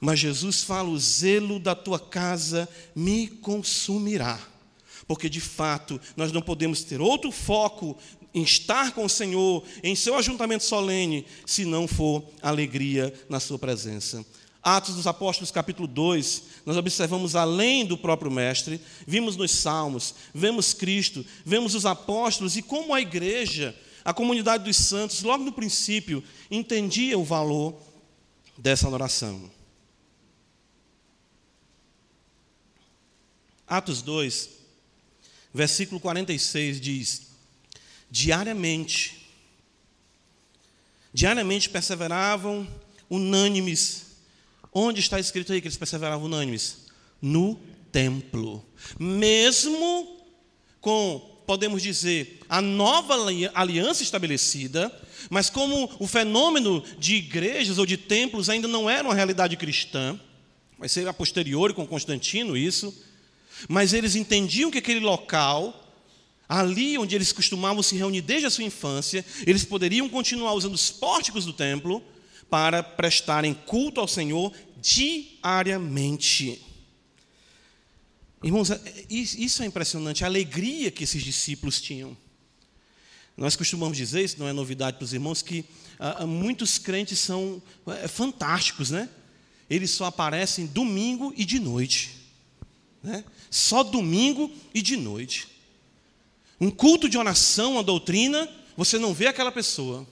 [0.00, 4.40] Mas Jesus fala: o zelo da tua casa me consumirá.
[5.06, 7.98] Porque de fato nós não podemos ter outro foco
[8.32, 13.58] em estar com o Senhor, em seu ajuntamento solene, se não for alegria na sua
[13.58, 14.24] presença.
[14.62, 20.74] Atos dos Apóstolos, capítulo 2, nós observamos além do próprio Mestre, vimos nos Salmos, vemos
[20.74, 26.22] Cristo, vemos os apóstolos e como a igreja, a comunidade dos santos, logo no princípio,
[26.50, 27.74] entendia o valor
[28.58, 29.50] dessa adoração.
[33.66, 34.50] Atos 2,
[35.54, 37.22] versículo 46 diz:
[38.10, 39.26] Diariamente,
[41.14, 42.68] diariamente perseveravam
[43.08, 44.09] unânimes
[44.72, 46.86] Onde está escrito aí que eles perseveravam unânimes?
[47.20, 47.58] No
[47.90, 48.64] templo.
[48.98, 50.20] Mesmo
[50.80, 53.14] com, podemos dizer, a nova
[53.54, 54.90] aliança estabelecida,
[55.28, 60.18] mas como o fenômeno de igrejas ou de templos ainda não era uma realidade cristã,
[60.78, 62.94] vai ser a posteriori com Constantino isso,
[63.68, 65.92] mas eles entendiam que aquele local,
[66.48, 70.90] ali onde eles costumavam se reunir desde a sua infância, eles poderiam continuar usando os
[70.90, 72.02] pórticos do templo,
[72.50, 76.60] para prestarem culto ao Senhor diariamente.
[78.42, 82.16] Irmãos, é, isso é impressionante, a alegria que esses discípulos tinham.
[83.36, 85.64] Nós costumamos dizer, isso não é novidade para os irmãos, que
[85.98, 89.08] ah, muitos crentes são é, fantásticos, né?
[89.68, 92.16] Eles só aparecem domingo e de noite.
[93.02, 93.24] Né?
[93.50, 95.48] Só domingo e de noite.
[96.60, 100.06] Um culto de oração, uma doutrina, você não vê aquela pessoa.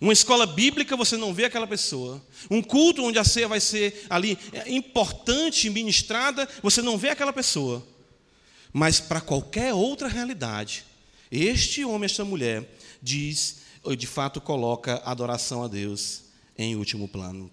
[0.00, 2.24] Uma escola bíblica, você não vê aquela pessoa.
[2.50, 7.32] Um culto onde a ceia vai ser ali é, importante, ministrada, você não vê aquela
[7.32, 7.86] pessoa.
[8.72, 10.84] Mas para qualquer outra realidade,
[11.30, 12.66] este homem, esta mulher,
[13.02, 13.58] diz,
[13.96, 16.22] de fato coloca a adoração a Deus
[16.56, 17.50] em último plano.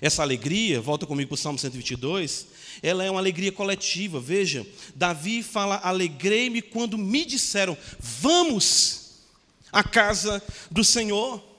[0.00, 2.46] Essa alegria, volta comigo para o Salmo 122,
[2.82, 4.20] ela é uma alegria coletiva.
[4.20, 9.18] Veja, Davi fala: Alegrei-me quando me disseram, vamos
[9.72, 11.49] à casa do Senhor.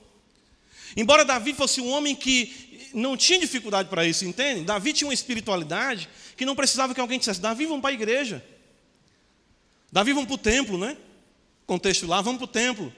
[0.96, 4.64] Embora Davi fosse um homem que não tinha dificuldade para isso, entende?
[4.64, 8.44] Davi tinha uma espiritualidade que não precisava que alguém dissesse: Davi, vamos para a igreja.
[9.90, 10.96] Davi, vamos para o templo, né?
[11.66, 12.92] Contexto lá, vamos para o templo.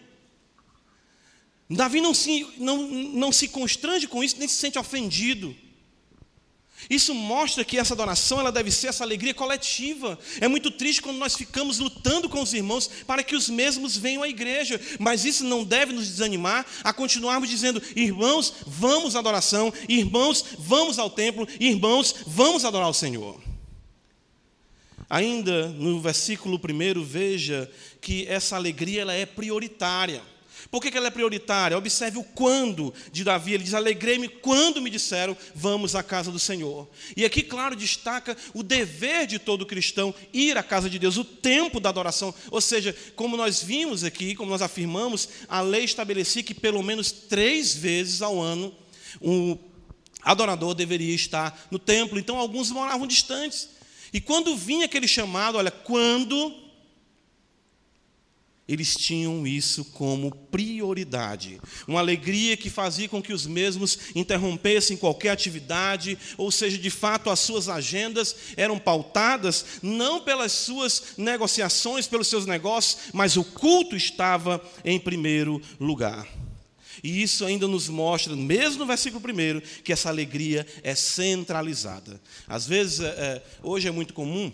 [1.69, 5.57] Davi não se, não, não se constrange com isso, nem se sente ofendido.
[6.89, 10.19] Isso mostra que essa adoração ela deve ser essa alegria coletiva.
[10.41, 14.23] É muito triste quando nós ficamos lutando com os irmãos para que os mesmos venham
[14.23, 19.73] à igreja, mas isso não deve nos desanimar a continuarmos dizendo: irmãos, vamos à adoração,
[19.89, 23.41] irmãos, vamos ao templo, irmãos, vamos adorar o Senhor.
[25.09, 27.71] Ainda no versículo 1, veja
[28.01, 30.23] que essa alegria ela é prioritária.
[30.71, 31.77] Por que ela é prioritária?
[31.77, 33.55] Observe o quando de Davi.
[33.55, 36.89] Ele diz: Alegrei-me quando me disseram, vamos à casa do Senhor.
[37.17, 41.25] E aqui, claro, destaca o dever de todo cristão ir à casa de Deus, o
[41.25, 42.35] tempo da adoração.
[42.51, 47.13] Ou seja, como nós vimos aqui, como nós afirmamos, a lei estabelecia que pelo menos
[47.13, 48.75] três vezes ao ano
[49.21, 49.59] o
[50.23, 52.19] adorador deveria estar no templo.
[52.19, 53.69] Então, alguns moravam distantes.
[54.13, 56.64] E quando vinha aquele chamado, olha, quando
[58.67, 61.61] eles tinham isso como prioridade.
[61.87, 67.29] Uma alegria que fazia com que os mesmos interrompessem qualquer atividade, ou seja, de fato
[67.29, 73.95] as suas agendas eram pautadas não pelas suas negociações, pelos seus negócios, mas o culto
[73.97, 76.27] estava em primeiro lugar.
[77.03, 82.19] E isso ainda nos mostra, mesmo no versículo 1, que essa alegria é centralizada.
[82.49, 84.51] Às vezes, é, é hoje é muito comum,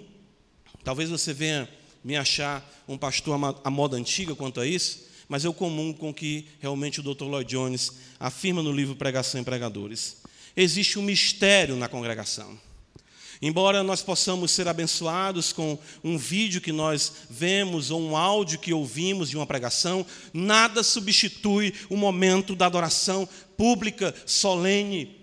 [0.82, 1.68] talvez você venha
[2.02, 6.46] me achar um pastor à moda antiga quanto a isso, mas eu comum com que
[6.58, 7.24] realmente o Dr.
[7.24, 10.16] Lloyd Jones afirma no livro Pregação e Pregadores.
[10.56, 12.58] Existe um mistério na congregação.
[13.42, 18.72] Embora nós possamos ser abençoados com um vídeo que nós vemos ou um áudio que
[18.72, 25.16] ouvimos de uma pregação, nada substitui o momento da adoração pública, solene.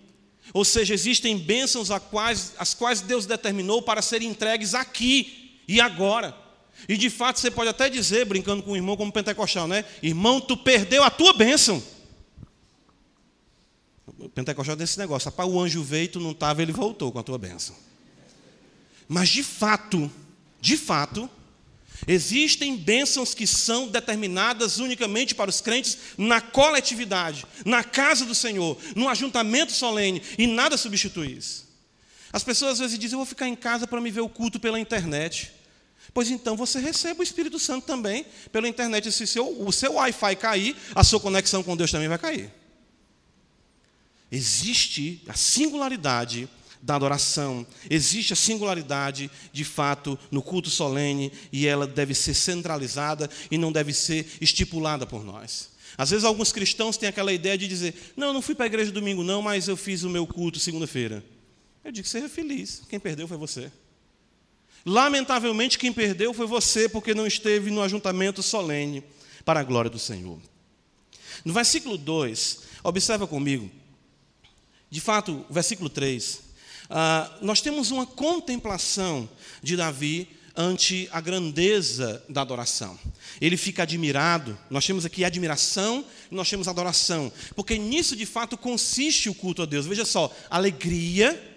[0.51, 6.46] Ou seja, existem bênçãos as quais Deus determinou para serem entregues aqui e agora.
[6.87, 9.83] E de fato você pode até dizer, brincando com o irmão como pentecostal, né?
[10.01, 11.81] Irmão, tu perdeu a tua bênção.
[14.33, 17.23] Pentecostal tem esse negócio, rapaz, o anjo veio, tu não estava, ele voltou com a
[17.23, 17.75] tua bênção.
[19.07, 20.11] Mas de fato,
[20.59, 21.29] de fato,
[22.07, 28.77] existem bênçãos que são determinadas unicamente para os crentes na coletividade, na casa do Senhor,
[28.95, 31.67] no ajuntamento solene, e nada substitui isso.
[32.31, 34.59] As pessoas às vezes dizem, eu vou ficar em casa para me ver o culto
[34.59, 35.51] pela internet.
[36.13, 39.11] Pois então você recebe o Espírito Santo também pela internet.
[39.11, 42.51] Se seu, o seu Wi-Fi cair, a sua conexão com Deus também vai cair.
[44.31, 46.49] Existe a singularidade
[46.81, 53.29] da adoração, existe a singularidade de fato no culto solene e ela deve ser centralizada
[53.49, 55.69] e não deve ser estipulada por nós.
[55.97, 58.91] Às vezes alguns cristãos têm aquela ideia de dizer: Não, não fui para a igreja
[58.91, 61.23] domingo, não, mas eu fiz o meu culto segunda-feira.
[61.83, 63.71] Eu digo: Seja feliz, quem perdeu foi você.
[64.87, 69.03] Lamentavelmente, quem perdeu foi você, porque não esteve no ajuntamento solene
[69.43, 70.39] para a glória do Senhor.
[71.43, 73.69] No versículo 2, observa comigo,
[74.89, 76.39] de fato, versículo 3,
[76.89, 79.29] ah, nós temos uma contemplação
[79.61, 82.97] de Davi ante a grandeza da adoração.
[83.41, 88.57] Ele fica admirado, nós temos aqui admiração e nós temos adoração, porque nisso de fato
[88.57, 89.85] consiste o culto a Deus.
[89.85, 91.56] Veja só, alegria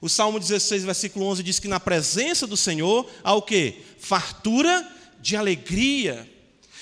[0.00, 3.82] o Salmo 16, versículo 11 diz que na presença do Senhor há o quê?
[3.98, 4.88] Fartura
[5.20, 6.28] de alegria.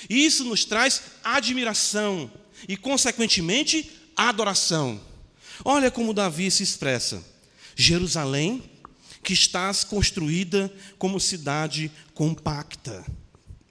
[0.08, 2.30] E isso nos traz admiração
[2.68, 5.00] e, consequentemente, adoração.
[5.64, 7.24] Olha como Davi se expressa:
[7.74, 8.62] Jerusalém,
[9.24, 13.04] que estás construída como cidade compacta.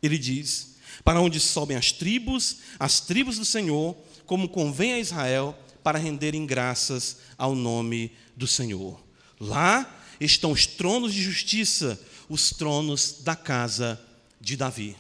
[0.03, 5.57] Ele diz: Para onde sobem as tribos, as tribos do Senhor, como convém a Israel,
[5.81, 9.07] para renderem graças ao nome do Senhor.
[9.39, 14.00] Lá estão os tronos de justiça, os tronos da casa
[14.39, 14.95] de Davi.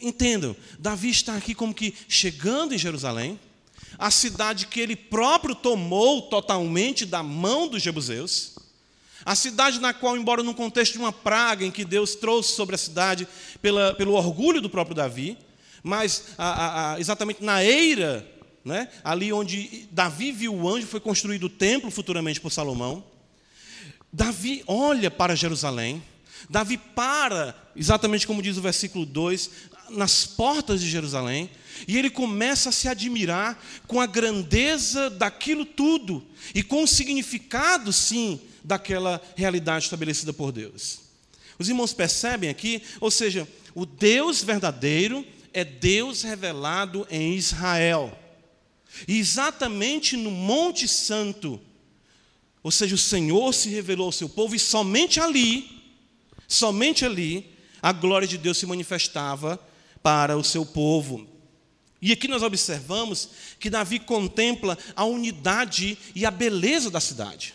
[0.00, 3.38] Entendam, Davi está aqui como que chegando em Jerusalém,
[3.98, 8.56] a cidade que ele próprio tomou totalmente da mão dos jebuseus,
[9.24, 12.74] a cidade na qual, embora num contexto de uma praga em que Deus trouxe sobre
[12.74, 13.28] a cidade
[13.60, 15.38] pela, pelo orgulho do próprio Davi,
[15.82, 18.28] mas a, a, a, exatamente na eira,
[18.64, 23.04] né, ali onde Davi viu o anjo, foi construído o templo futuramente por Salomão.
[24.12, 26.02] Davi olha para Jerusalém,
[26.50, 29.50] Davi para, exatamente como diz o versículo 2,
[29.90, 31.50] nas portas de Jerusalém,
[31.86, 37.92] e ele começa a se admirar com a grandeza daquilo tudo e com o significado,
[37.92, 41.00] sim, daquela realidade estabelecida por Deus.
[41.58, 48.18] Os irmãos percebem aqui, ou seja, o Deus verdadeiro é Deus revelado em Israel.
[49.08, 51.60] E exatamente no Monte Santo,
[52.62, 55.68] ou seja, o Senhor se revelou ao seu povo, e somente ali,
[56.46, 59.58] somente ali, a glória de Deus se manifestava
[60.02, 61.26] para o seu povo.
[62.00, 67.54] E aqui nós observamos que Davi contempla a unidade e a beleza da cidade.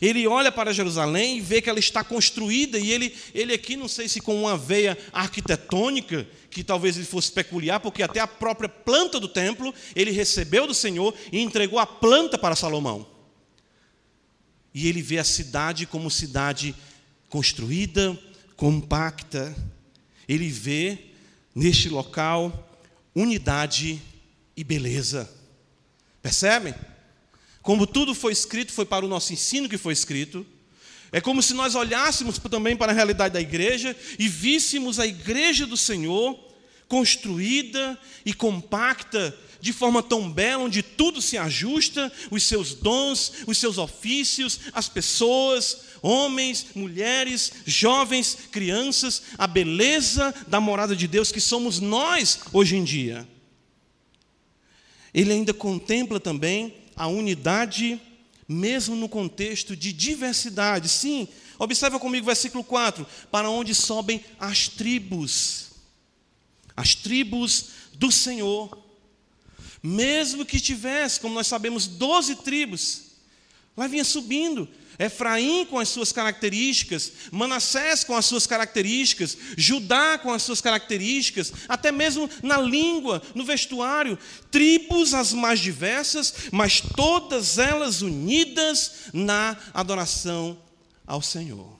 [0.00, 3.88] Ele olha para Jerusalém e vê que ela está construída, e ele, ele aqui, não
[3.88, 8.68] sei se com uma veia arquitetônica, que talvez ele fosse peculiar, porque até a própria
[8.68, 13.15] planta do templo ele recebeu do Senhor e entregou a planta para Salomão.
[14.76, 16.74] E ele vê a cidade como cidade
[17.30, 18.14] construída,
[18.56, 19.56] compacta.
[20.28, 20.98] Ele vê
[21.54, 22.78] neste local
[23.14, 23.98] unidade
[24.54, 25.32] e beleza.
[26.20, 26.74] Percebem?
[27.62, 30.46] Como tudo foi escrito, foi para o nosso ensino que foi escrito.
[31.10, 35.66] É como se nós olhássemos também para a realidade da igreja e víssemos a igreja
[35.66, 36.38] do Senhor
[36.86, 39.34] construída e compacta
[39.66, 44.88] de forma tão bela, onde tudo se ajusta, os seus dons, os seus ofícios, as
[44.88, 52.76] pessoas, homens, mulheres, jovens, crianças, a beleza da morada de Deus que somos nós hoje
[52.76, 53.26] em dia.
[55.12, 58.00] Ele ainda contempla também a unidade,
[58.48, 60.88] mesmo no contexto de diversidade.
[60.88, 61.26] Sim,
[61.58, 65.70] observa comigo o versículo 4: para onde sobem as tribos,
[66.76, 68.85] as tribos do Senhor.
[69.86, 73.02] Mesmo que tivesse, como nós sabemos, doze tribos,
[73.76, 74.68] lá vinha subindo,
[74.98, 81.52] Efraim com as suas características, Manassés com as suas características, Judá com as suas características,
[81.68, 84.18] até mesmo na língua, no vestuário,
[84.50, 90.58] tribos as mais diversas, mas todas elas unidas na adoração
[91.06, 91.78] ao Senhor.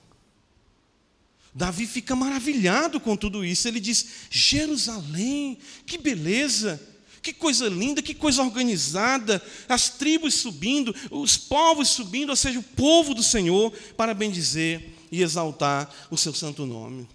[1.53, 3.67] Davi fica maravilhado com tudo isso.
[3.67, 6.95] Ele diz: Jerusalém, que beleza!
[7.21, 12.63] Que coisa linda, que coisa organizada, as tribos subindo, os povos subindo, ou seja, o
[12.63, 17.07] povo do Senhor, para bendizer e exaltar o seu santo nome.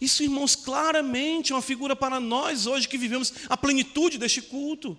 [0.00, 4.96] Isso, irmãos, claramente é uma figura para nós hoje que vivemos a plenitude deste culto,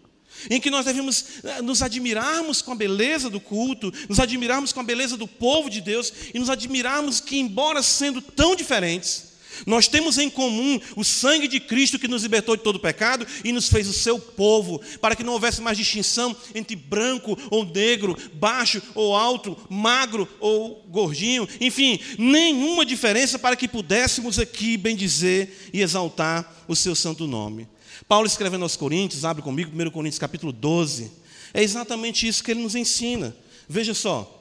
[0.49, 4.79] em que nós devemos eh, nos admirarmos com a beleza do culto, nos admirarmos com
[4.79, 9.30] a beleza do povo de Deus e nos admirarmos que, embora sendo tão diferentes,
[9.65, 13.51] nós temos em comum o sangue de Cristo que nos libertou de todo pecado e
[13.51, 18.17] nos fez o seu povo, para que não houvesse mais distinção entre branco ou negro,
[18.33, 25.81] baixo ou alto, magro ou gordinho, enfim, nenhuma diferença para que pudéssemos aqui bendizer e
[25.81, 27.67] exaltar o seu santo nome.
[28.07, 31.11] Paulo escrevendo aos Coríntios, abre comigo 1 Coríntios capítulo 12,
[31.53, 33.35] é exatamente isso que ele nos ensina.
[33.67, 34.40] Veja só,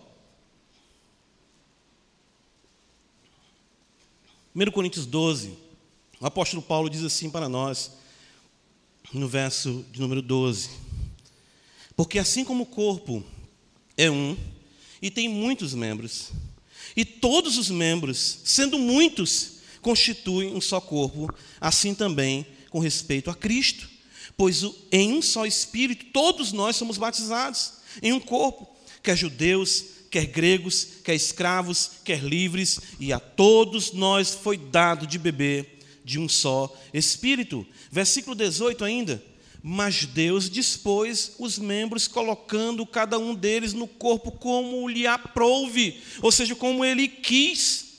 [4.53, 5.57] 1 Coríntios 12,
[6.21, 7.93] o apóstolo Paulo diz assim para nós,
[9.13, 10.71] no verso de número 12:
[11.95, 13.23] Porque assim como o corpo
[13.97, 14.37] é um
[15.01, 16.33] e tem muitos membros,
[16.97, 23.37] e todos os membros, sendo muitos, constituem um só corpo, assim também com respeito a
[23.37, 23.89] Cristo.
[24.37, 28.69] Pois em um só Espírito todos nós somos batizados em um corpo,
[29.01, 35.19] quer judeus, quer gregos, quer escravos, quer livres, e a todos nós foi dado de
[35.19, 37.65] beber de um só espírito.
[37.91, 39.23] Versículo 18 ainda.
[39.63, 46.33] Mas Deus dispôs os membros, colocando cada um deles no corpo como lhe aprouve, ou
[46.33, 47.91] seja, como ele quis.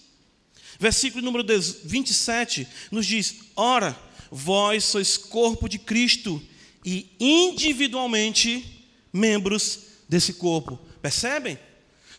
[0.79, 1.45] Versículo número
[1.83, 3.97] 27 nos diz: Ora,
[4.31, 6.41] vós sois corpo de Cristo
[6.83, 8.65] e individualmente
[9.13, 10.79] membros desse corpo.
[10.99, 11.59] Percebem?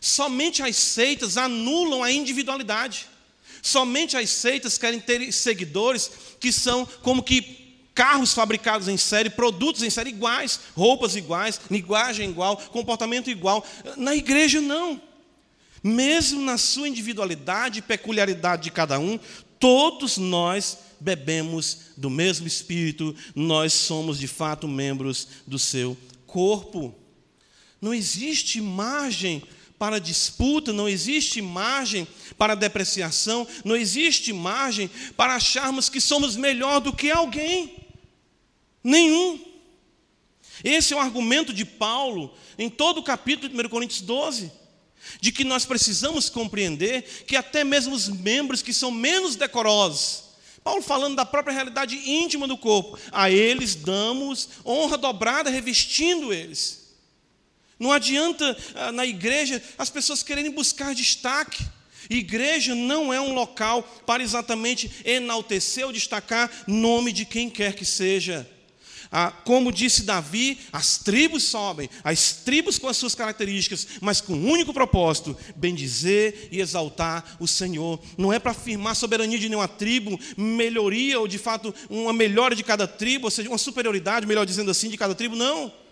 [0.03, 3.07] Somente as seitas anulam a individualidade.
[3.61, 9.81] Somente as seitas querem ter seguidores que são como que carros fabricados em série, produtos
[9.81, 13.65] em série iguais, roupas iguais, linguagem igual, comportamento igual.
[13.95, 15.01] Na igreja, não.
[15.81, 19.17] Mesmo na sua individualidade e peculiaridade de cada um,
[19.57, 25.95] todos nós bebemos do mesmo Espírito, nós somos de fato membros do seu
[26.27, 26.93] corpo.
[27.81, 29.41] Não existe margem
[29.83, 32.07] para disputa, não existe margem
[32.37, 37.85] para depreciação, não existe margem para acharmos que somos melhor do que alguém.
[38.81, 39.43] Nenhum.
[40.63, 44.49] Esse é o argumento de Paulo em todo o capítulo de 1 Coríntios 12,
[45.19, 50.23] de que nós precisamos compreender que até mesmo os membros que são menos decorosos,
[50.63, 56.82] Paulo falando da própria realidade íntima do corpo, a eles damos honra dobrada, revestindo eles.
[57.83, 61.65] Não adianta ah, na igreja as pessoas quererem buscar destaque.
[62.09, 67.83] Igreja não é um local para exatamente enaltecer ou destacar nome de quem quer que
[67.83, 68.49] seja.
[69.11, 74.33] Ah, como disse Davi, as tribos sobem, as tribos com as suas características, mas com
[74.33, 77.99] um único propósito: bendizer e exaltar o Senhor.
[78.17, 82.63] Não é para afirmar soberania de nenhuma tribo, melhoria ou de fato uma melhora de
[82.63, 85.82] cada tribo, ou seja, uma superioridade, melhor dizendo assim, de cada tribo, não.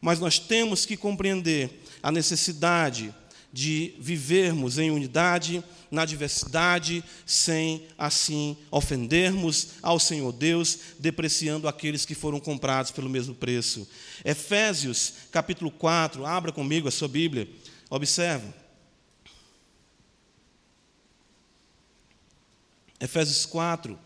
[0.00, 3.14] Mas nós temos que compreender a necessidade
[3.52, 12.14] de vivermos em unidade, na diversidade, sem assim ofendermos ao Senhor Deus, depreciando aqueles que
[12.14, 13.88] foram comprados pelo mesmo preço.
[14.24, 17.48] Efésios, capítulo 4, abra comigo a sua Bíblia,
[17.88, 18.46] observe.
[23.00, 23.98] Efésios 4.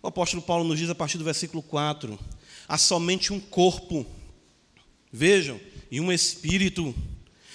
[0.00, 2.18] O apóstolo Paulo nos diz a partir do versículo 4:
[2.66, 4.06] há somente um corpo,
[5.12, 6.94] vejam, e um espírito,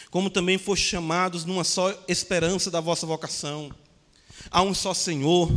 [0.09, 3.71] como também foste chamados numa só esperança da vossa vocação.
[4.49, 5.51] Há um só Senhor,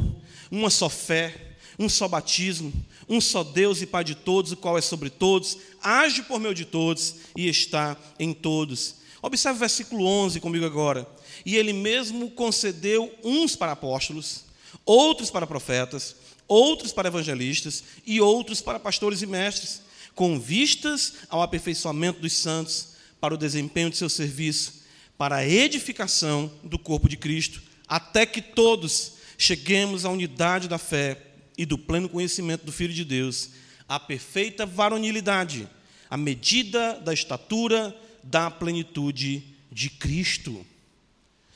[0.51, 2.73] uma só fé, um só batismo,
[3.09, 6.55] um só Deus e Pai de todos, o qual é sobre todos, age por meio
[6.55, 8.97] de todos e está em todos.
[9.23, 11.07] Observe o versículo 11 comigo agora.
[11.45, 14.45] E ele mesmo concedeu uns para apóstolos,
[14.85, 16.17] outros para profetas,
[16.49, 19.83] outros para evangelistas e outros para pastores e mestres,
[20.15, 24.85] com vistas ao aperfeiçoamento dos santos, para o desempenho de seu serviço,
[25.17, 31.23] para a edificação do corpo de Cristo, até que todos cheguemos à unidade da fé
[31.57, 33.51] e do pleno conhecimento do Filho de Deus,
[33.89, 35.69] à perfeita varonilidade,
[36.11, 40.65] à medida da estatura da plenitude de Cristo.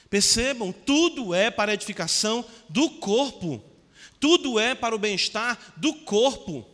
[0.08, 3.62] Percebam, tudo é para a edificação do corpo.
[4.20, 6.66] Tudo é para o bem-estar do corpo.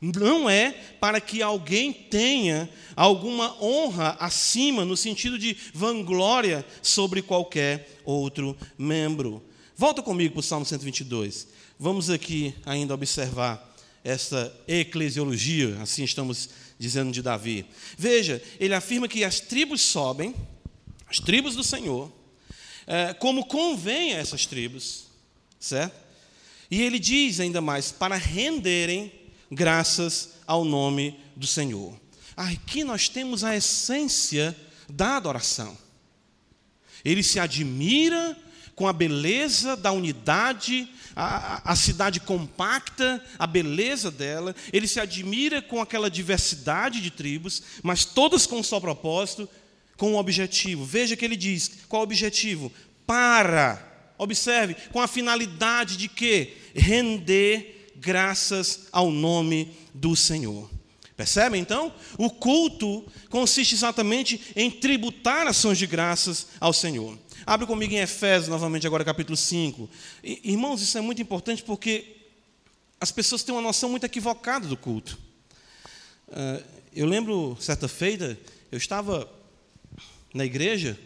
[0.00, 0.70] Não é
[1.00, 9.42] para que alguém tenha alguma honra acima, no sentido de vanglória sobre qualquer outro membro.
[9.76, 11.48] Volta comigo para o Salmo 122.
[11.78, 13.68] Vamos aqui ainda observar
[14.04, 17.66] essa eclesiologia, assim estamos dizendo de Davi.
[17.96, 20.34] Veja, ele afirma que as tribos sobem,
[21.08, 22.10] as tribos do Senhor,
[22.86, 25.08] é, como convém a essas tribos,
[25.58, 26.07] certo?
[26.70, 29.12] E ele diz ainda mais: para renderem
[29.50, 31.98] graças ao nome do Senhor.
[32.36, 34.56] Aqui nós temos a essência
[34.88, 35.76] da adoração.
[37.04, 38.36] Ele se admira
[38.74, 45.60] com a beleza da unidade, a, a, cidade compacta, a beleza dela, ele se admira
[45.60, 49.48] com aquela diversidade de tribos, mas todas com um só propósito,
[49.96, 50.84] com um objetivo.
[50.84, 52.72] Veja que ele diz: qual o objetivo?
[53.04, 53.84] Para
[54.18, 56.56] Observe, com a finalidade de que?
[56.74, 60.68] Render graças ao nome do Senhor.
[61.16, 61.92] Percebe então?
[62.16, 67.18] O culto consiste exatamente em tributar ações de graças ao Senhor.
[67.46, 69.88] Abre comigo em Efésios, novamente, agora capítulo 5.
[70.22, 72.16] Irmãos, isso é muito importante porque
[73.00, 75.18] as pessoas têm uma noção muito equivocada do culto.
[76.30, 76.62] Ah,
[76.94, 78.38] eu lembro, certa feita,
[78.70, 79.28] eu estava
[80.34, 80.98] na igreja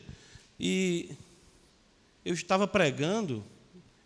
[0.58, 1.10] e
[2.24, 3.44] eu estava pregando,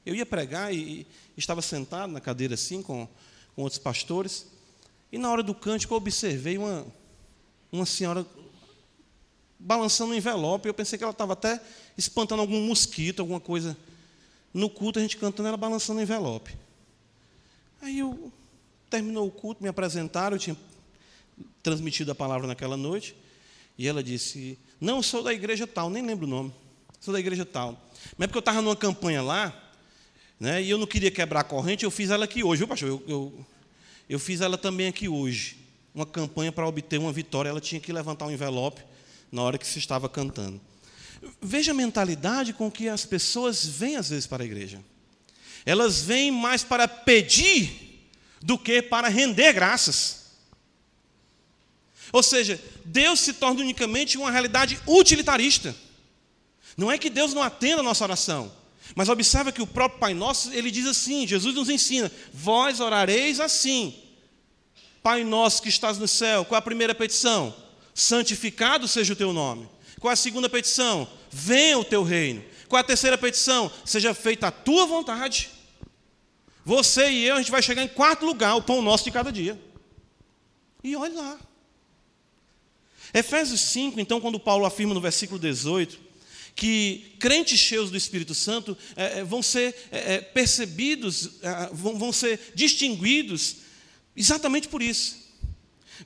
[0.04, 1.06] eu ia pregar e, e
[1.36, 3.08] estava sentado na cadeira assim com,
[3.54, 4.46] com outros pastores,
[5.10, 6.86] e na hora do cântico eu observei uma,
[7.70, 8.26] uma senhora
[9.58, 11.60] balançando um envelope, eu pensei que ela estava até
[11.96, 13.76] espantando algum mosquito, alguma coisa.
[14.52, 16.56] No culto, a gente cantando, ela balançando o envelope.
[17.80, 18.32] Aí eu
[18.88, 20.56] terminou o culto, me apresentaram, eu tinha
[21.62, 23.16] transmitido a palavra naquela noite,
[23.76, 26.52] e ela disse: Não, sou da igreja tal, nem lembro o nome,
[27.00, 27.80] sou da igreja tal.
[28.16, 29.54] Mas é porque eu estava numa campanha lá,
[30.38, 32.88] né, e eu não queria quebrar a corrente, eu fiz ela aqui hoje, viu, pastor?
[32.88, 33.46] Eu, eu,
[34.09, 35.57] eu fiz ela também aqui hoje.
[35.94, 38.82] Uma campanha para obter uma vitória, ela tinha que levantar um envelope
[39.32, 40.61] na hora que se estava cantando.
[41.40, 44.80] Veja a mentalidade com que as pessoas vêm às vezes para a igreja.
[45.64, 48.11] Elas vêm mais para pedir
[48.42, 50.26] do que para render graças.
[52.12, 55.74] Ou seja, Deus se torna unicamente uma realidade utilitarista.
[56.76, 58.52] Não é que Deus não atenda a nossa oração,
[58.94, 63.40] Mas observa que o próprio Pai Nosso, ele diz assim, Jesus nos ensina: Vós orareis
[63.40, 63.94] assim.
[65.02, 67.54] Pai nosso que estás no céu, qual a primeira petição?
[67.94, 69.68] Santificado seja o teu nome.
[70.00, 71.08] Qual a segunda petição?
[71.30, 72.44] Venha o teu reino.
[72.68, 73.70] Qual a terceira petição?
[73.84, 75.50] Seja feita a tua vontade.
[76.64, 79.30] Você e eu, a gente vai chegar em quarto lugar, o pão nosso de cada
[79.30, 79.56] dia.
[80.82, 81.38] E olha lá.
[83.14, 86.00] Efésios 5, então, quando Paulo afirma no versículo 18,
[86.57, 92.40] que crentes cheios do Espírito Santo é, vão ser é, percebidos, é, vão, vão ser
[92.54, 93.57] distinguidos
[94.16, 95.26] exatamente por isso.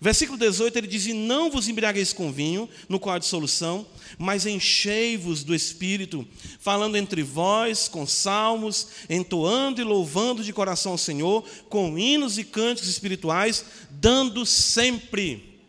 [0.00, 3.86] Versículo 18 ele diz: E não vos embriagueis com vinho, no qual há dissolução,
[4.18, 6.26] mas enchei-vos do Espírito,
[6.58, 12.44] falando entre vós com salmos, entoando e louvando de coração ao Senhor, com hinos e
[12.44, 15.60] cânticos espirituais, dando sempre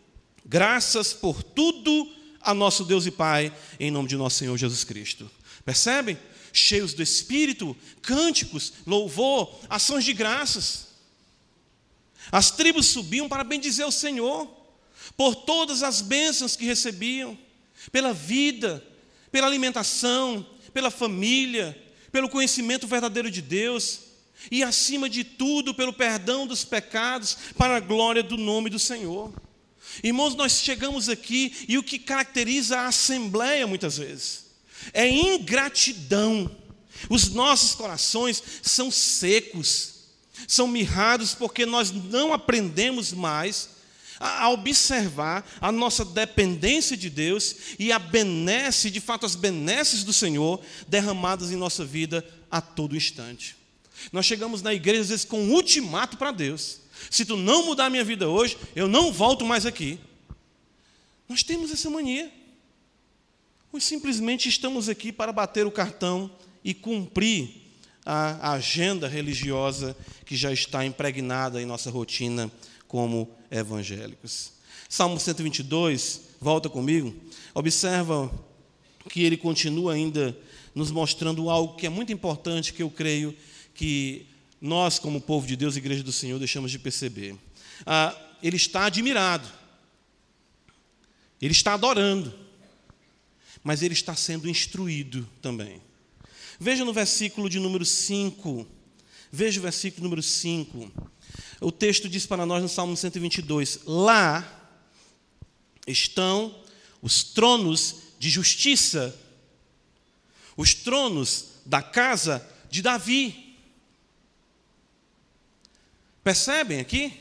[0.44, 5.30] graças por tudo a nosso Deus e Pai, em nome de nosso Senhor Jesus Cristo.
[5.64, 6.18] Percebem?
[6.52, 10.88] Cheios do Espírito, cânticos, louvor, ações de graças.
[12.30, 14.48] As tribos subiam para bendizer o Senhor,
[15.16, 17.36] por todas as bênçãos que recebiam,
[17.90, 18.84] pela vida,
[19.30, 21.76] pela alimentação, pela família,
[22.10, 24.00] pelo conhecimento verdadeiro de Deus,
[24.50, 29.32] e acima de tudo, pelo perdão dos pecados, para a glória do nome do Senhor.
[30.02, 34.42] Irmãos, nós chegamos aqui e o que caracteriza a assembleia muitas vezes
[34.92, 36.50] é ingratidão.
[37.08, 39.94] Os nossos corações são secos,
[40.46, 43.70] são mirrados porque nós não aprendemos mais
[44.18, 50.12] a observar a nossa dependência de Deus e a benesse, de fato, as benesses do
[50.12, 53.56] Senhor derramadas em nossa vida a todo instante.
[54.12, 56.81] Nós chegamos na igreja, às vezes, com um ultimato para Deus.
[57.10, 59.98] Se tu não mudar a minha vida hoje, eu não volto mais aqui.
[61.28, 62.30] Nós temos essa mania.
[63.72, 66.30] Ou simplesmente estamos aqui para bater o cartão
[66.62, 67.62] e cumprir
[68.04, 69.96] a agenda religiosa
[70.26, 72.50] que já está impregnada em nossa rotina
[72.86, 74.52] como evangélicos.
[74.88, 77.14] Salmo 122, volta comigo,
[77.54, 78.30] observa
[79.08, 80.36] que ele continua ainda
[80.74, 83.34] nos mostrando algo que é muito importante, que eu creio
[83.74, 84.26] que
[84.62, 87.36] nós, como povo de Deus, Igreja do Senhor, deixamos de perceber.
[87.84, 89.48] Ah, ele está admirado,
[91.40, 92.32] ele está adorando,
[93.64, 95.82] mas ele está sendo instruído também.
[96.60, 98.64] Veja no versículo de número 5,
[99.32, 101.10] veja o versículo número 5.
[101.60, 104.78] O texto diz para nós no Salmo 122: Lá
[105.88, 106.54] estão
[107.00, 109.12] os tronos de justiça,
[110.56, 113.51] os tronos da casa de Davi.
[116.22, 117.12] Percebem aqui?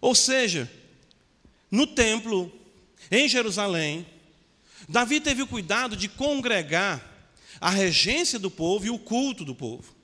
[0.00, 0.70] Ou seja,
[1.70, 2.52] no templo,
[3.10, 4.06] em Jerusalém,
[4.88, 7.14] Davi teve o cuidado de congregar
[7.60, 9.94] a regência do povo e o culto do povo,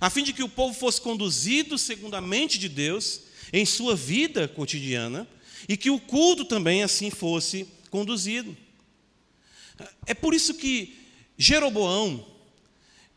[0.00, 3.20] a fim de que o povo fosse conduzido segundo a mente de Deus
[3.52, 5.28] em sua vida cotidiana
[5.68, 8.56] e que o culto também assim fosse conduzido.
[10.06, 10.98] É por isso que
[11.36, 12.26] Jeroboão,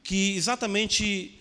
[0.04, 1.40] que exatamente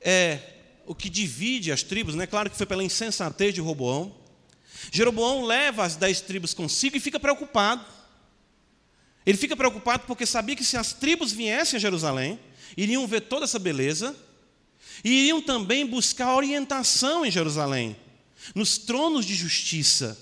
[0.00, 0.55] é
[0.86, 2.26] o que divide as tribos, né?
[2.26, 4.14] claro que foi pela insensatez de Roboão.
[4.92, 7.84] Jeroboão leva as dez tribos consigo e fica preocupado.
[9.24, 12.38] Ele fica preocupado porque sabia que se as tribos viessem a Jerusalém,
[12.76, 14.14] iriam ver toda essa beleza
[15.02, 17.96] e iriam também buscar orientação em Jerusalém,
[18.54, 20.16] nos tronos de justiça.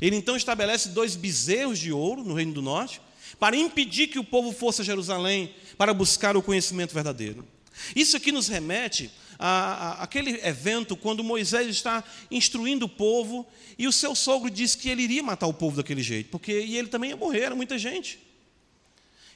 [0.00, 3.00] Ele então estabelece dois bezerros de ouro no Reino do Norte
[3.38, 7.46] para impedir que o povo fosse a Jerusalém para buscar o conhecimento verdadeiro.
[7.94, 13.46] Isso aqui nos remete a, aquele evento quando Moisés está instruindo o povo
[13.78, 16.76] e o seu sogro disse que ele iria matar o povo daquele jeito, porque e
[16.76, 18.18] ele também ia morrer, era muita gente.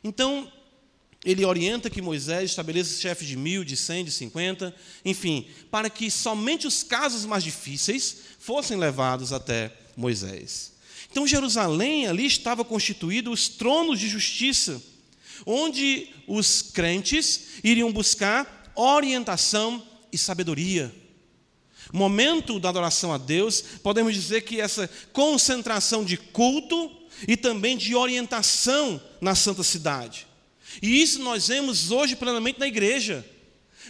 [0.02, 0.50] Então,
[1.24, 4.74] ele orienta que Moisés estabeleça chefes de mil, de cem, de cinquenta,
[5.04, 10.72] enfim, para que somente os casos mais difíceis fossem levados até Moisés.
[11.10, 14.82] Então, Jerusalém ali estava constituído os tronos de justiça,
[15.46, 20.94] onde os crentes iriam buscar orientação e sabedoria.
[21.92, 26.90] Momento da adoração a Deus, podemos dizer que essa concentração de culto
[27.26, 30.26] e também de orientação na santa cidade.
[30.80, 33.26] E isso nós vemos hoje plenamente na igreja.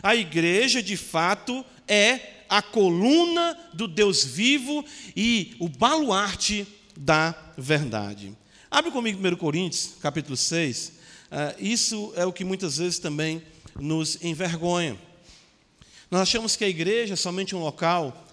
[0.03, 4.85] A igreja, de fato, é a coluna do Deus vivo
[5.17, 6.67] e o baluarte
[6.97, 8.37] da verdade.
[8.71, 10.89] Abre comigo 1 Coríntios, capítulo 6.
[10.89, 10.93] Uh,
[11.31, 13.43] ah, isso é o que muitas vezes também
[13.79, 14.99] nos envergonha.
[16.13, 18.29] Nós achamos que a igreja é somente um local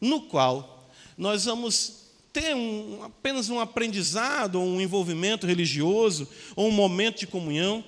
[0.00, 6.70] no qual nós vamos ter um, apenas um aprendizado, ou um envolvimento religioso, ou um
[6.70, 7.84] momento de comunhão,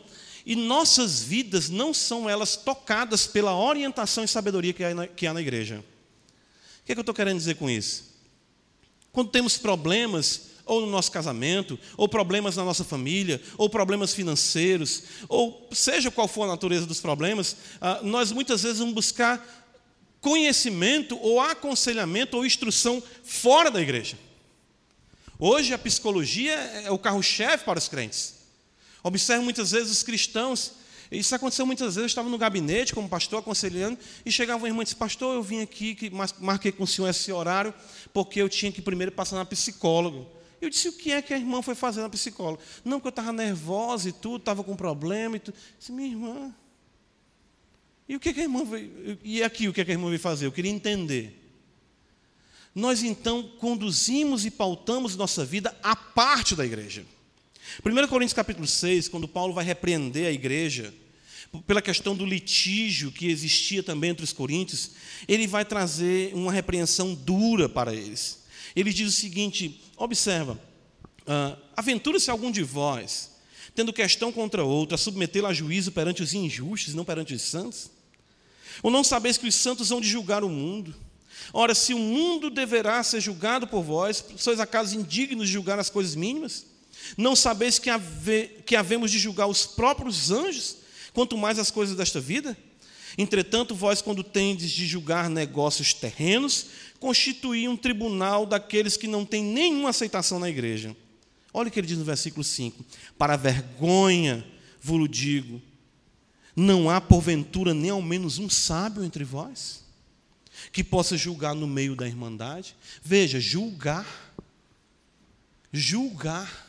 [0.46, 5.26] E nossas vidas não são elas tocadas pela orientação e sabedoria que há na, que
[5.26, 5.84] há na igreja.
[6.82, 8.14] O que, é que eu estou querendo dizer com isso?
[9.10, 15.04] Quando temos problemas, ou no nosso casamento, ou problemas na nossa família, ou problemas financeiros,
[15.28, 19.64] ou seja qual for a natureza dos problemas, ah, nós muitas vezes vamos buscar
[20.20, 24.18] conhecimento ou aconselhamento ou instrução fora da igreja.
[25.38, 28.34] Hoje a psicologia é o carro-chefe para os crentes.
[29.04, 30.72] Observe muitas vezes os cristãos.
[31.12, 31.98] Isso aconteceu muitas vezes.
[31.98, 35.42] Eu estava no gabinete como pastor aconselhando e chegava uma irmã e disse: Pastor, eu
[35.42, 36.10] vim aqui, que
[36.40, 37.72] marquei com o senhor esse horário,
[38.12, 40.26] porque eu tinha que primeiro passar na psicóloga.
[40.60, 42.62] Eu disse: O que é que a irmã foi fazer na psicóloga?
[42.84, 45.56] Não, porque eu estava nervosa e tudo, estava com problema e tudo.
[45.78, 46.54] Disse: Minha irmã.
[48.08, 49.18] E o que, é que a irmã veio?
[49.24, 50.46] E aqui o que, é que a irmã veio fazer?
[50.46, 51.42] Eu queria entender.
[52.74, 57.04] Nós então conduzimos e pautamos nossa vida à parte da igreja.
[57.84, 60.94] 1 Coríntios capítulo 6, quando Paulo vai repreender a igreja,
[61.66, 64.92] pela questão do litígio que existia também entre os coríntios,
[65.26, 68.44] ele vai trazer uma repreensão dura para eles.
[68.74, 70.52] Ele diz o seguinte: observa,
[71.22, 73.30] uh, aventura-se algum de vós,
[73.74, 77.42] tendo questão contra outro, a submetê-lo a juízo perante os injustos e não perante os
[77.42, 77.90] santos?
[78.82, 80.94] Ou não sabeis que os santos hão de julgar o mundo?
[81.52, 85.90] Ora, se o mundo deverá ser julgado por vós, sois acaso indignos de julgar as
[85.90, 86.66] coisas mínimas?
[87.16, 90.76] Não sabeis que, have, que havemos de julgar os próprios anjos,
[91.12, 92.56] quanto mais as coisas desta vida?
[93.18, 96.66] Entretanto, vós, quando tendes de julgar negócios terrenos,
[97.06, 100.96] constituí um tribunal daqueles que não têm nenhuma aceitação na igreja.
[101.54, 102.84] Olha o que ele diz no versículo 5:
[103.16, 104.44] Para vergonha
[104.82, 105.62] vos digo,
[106.56, 109.84] não há porventura nem ao menos um sábio entre vós,
[110.72, 112.74] que possa julgar no meio da irmandade.
[113.00, 114.34] Veja, julgar,
[115.70, 116.68] julgar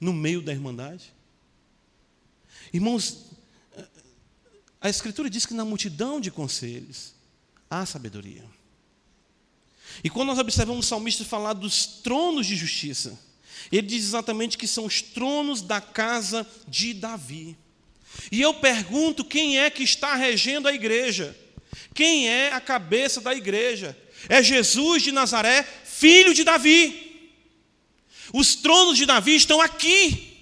[0.00, 1.14] no meio da irmandade?
[2.72, 3.26] Irmãos,
[4.80, 7.14] a Escritura diz que na multidão de conselhos
[7.70, 8.55] há sabedoria.
[10.02, 13.18] E quando nós observamos o salmista falar dos tronos de justiça,
[13.70, 17.56] ele diz exatamente que são os tronos da casa de Davi.
[18.30, 21.36] E eu pergunto quem é que está regendo a igreja?
[21.94, 23.96] Quem é a cabeça da igreja?
[24.28, 27.30] É Jesus de Nazaré, filho de Davi.
[28.32, 30.34] Os tronos de Davi estão aqui.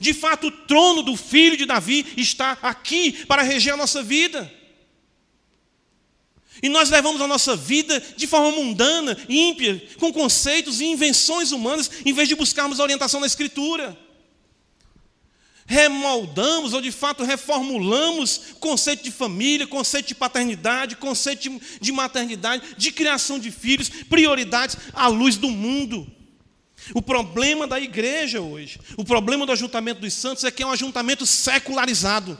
[0.00, 4.52] De fato, o trono do filho de Davi está aqui para reger a nossa vida.
[6.62, 11.90] E nós levamos a nossa vida de forma mundana, ímpia, com conceitos e invenções humanas,
[12.04, 13.96] em vez de buscarmos a orientação na Escritura.
[15.66, 22.92] Remoldamos ou de fato reformulamos conceito de família, conceito de paternidade, conceito de maternidade, de
[22.92, 26.06] criação de filhos, prioridades à luz do mundo.
[26.94, 30.70] O problema da igreja hoje, o problema do ajuntamento dos santos é que é um
[30.70, 32.38] ajuntamento secularizado.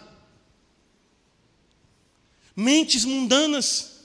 [2.55, 3.96] Mentes mundanas.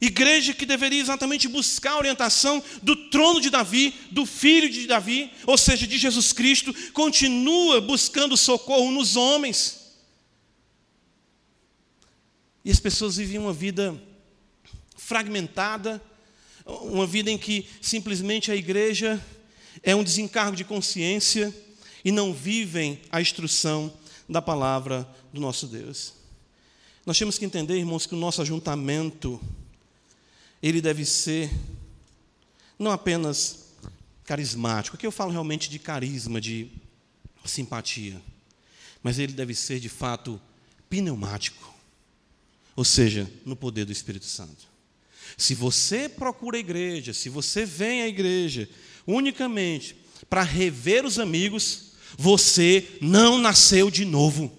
[0.00, 5.32] Igreja que deveria exatamente buscar a orientação do trono de Davi, do filho de Davi,
[5.44, 9.96] ou seja, de Jesus Cristo, continua buscando socorro nos homens.
[12.64, 14.00] E as pessoas vivem uma vida
[14.96, 16.00] fragmentada,
[16.64, 19.24] uma vida em que simplesmente a igreja
[19.82, 21.52] é um desencargo de consciência
[22.04, 23.92] e não vivem a instrução
[24.28, 26.14] da palavra do nosso Deus.
[27.04, 29.40] Nós temos que entender, irmãos, que o nosso ajuntamento
[30.62, 31.50] ele deve ser
[32.78, 33.66] não apenas
[34.24, 36.70] carismático, aqui eu falo realmente de carisma, de
[37.44, 38.20] simpatia,
[39.02, 40.40] mas ele deve ser de fato
[40.88, 41.74] pneumático,
[42.76, 44.68] ou seja, no poder do Espírito Santo.
[45.36, 48.68] Se você procura a igreja, se você vem à igreja
[49.06, 49.96] unicamente
[50.28, 54.57] para rever os amigos, você não nasceu de novo.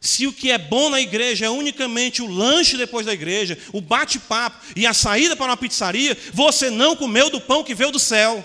[0.00, 3.80] Se o que é bom na igreja é unicamente o lanche depois da igreja, o
[3.80, 7.98] bate-papo e a saída para uma pizzaria, você não comeu do pão que veio do
[7.98, 8.44] céu.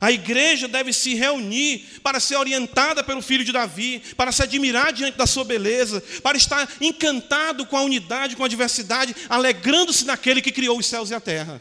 [0.00, 4.92] A igreja deve se reunir para ser orientada pelo filho de Davi, para se admirar
[4.92, 10.40] diante da sua beleza, para estar encantado com a unidade, com a diversidade, alegrando-se naquele
[10.40, 11.60] que criou os céus e a terra.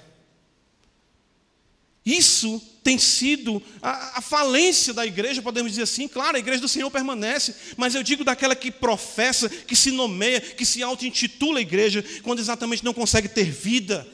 [2.08, 6.08] Isso tem sido a, a, falência da igreja, podemos dizer assim.
[6.08, 10.40] Claro, a igreja do Senhor permanece, mas eu digo daquela que professa, que se nomeia,
[10.40, 14.08] que se auto-intitula igreja, quando exatamente não consegue ter vida.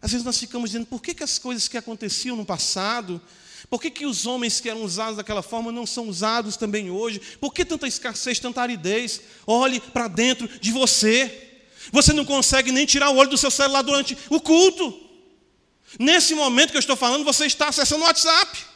[0.00, 3.20] Às vezes nós ficamos dizendo, por que, que as coisas que aconteciam no passado,
[3.68, 7.20] por que, que os homens que eram usados daquela forma não são usados também hoje?
[7.40, 9.22] Por que tanta escassez, tanta aridez?
[9.44, 11.48] Olhe para dentro de você.
[11.90, 15.07] Você não consegue nem tirar o olho do seu celular durante o culto.
[15.98, 18.66] Nesse momento que eu estou falando, você está acessando o WhatsApp.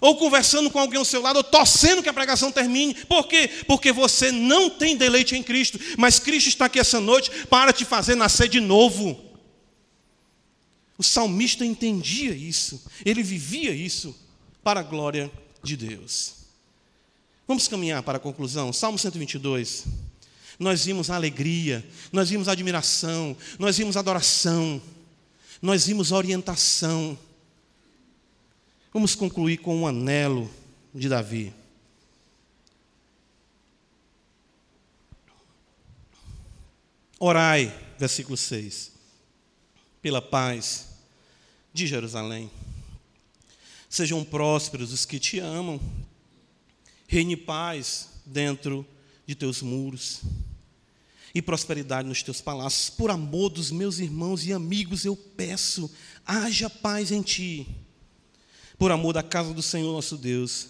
[0.00, 2.94] Ou conversando com alguém ao seu lado, ou torcendo que a pregação termine.
[2.94, 3.48] Por quê?
[3.66, 5.80] Porque você não tem deleite em Cristo.
[5.98, 9.24] Mas Cristo está aqui essa noite para te fazer nascer de novo.
[10.98, 14.16] O salmista entendia isso, ele vivia isso
[14.62, 15.30] para a glória
[15.62, 16.34] de Deus.
[17.46, 18.72] Vamos caminhar para a conclusão.
[18.72, 19.84] Salmo 122.
[20.58, 24.80] Nós vimos a alegria, nós vimos a admiração, nós vimos a adoração,
[25.66, 27.18] nós vimos a orientação.
[28.92, 30.48] Vamos concluir com um anelo
[30.94, 31.52] de Davi.
[37.18, 38.92] Orai, versículo 6,
[40.00, 40.86] pela paz
[41.72, 42.48] de Jerusalém.
[43.90, 45.80] Sejam prósperos os que te amam,
[47.08, 48.86] reine paz dentro
[49.26, 50.20] de teus muros
[51.36, 52.88] e prosperidade nos teus palácios.
[52.88, 55.90] Por amor dos meus irmãos e amigos, eu peço,
[56.24, 57.66] haja paz em ti.
[58.78, 60.68] Por amor da casa do Senhor nosso Deus,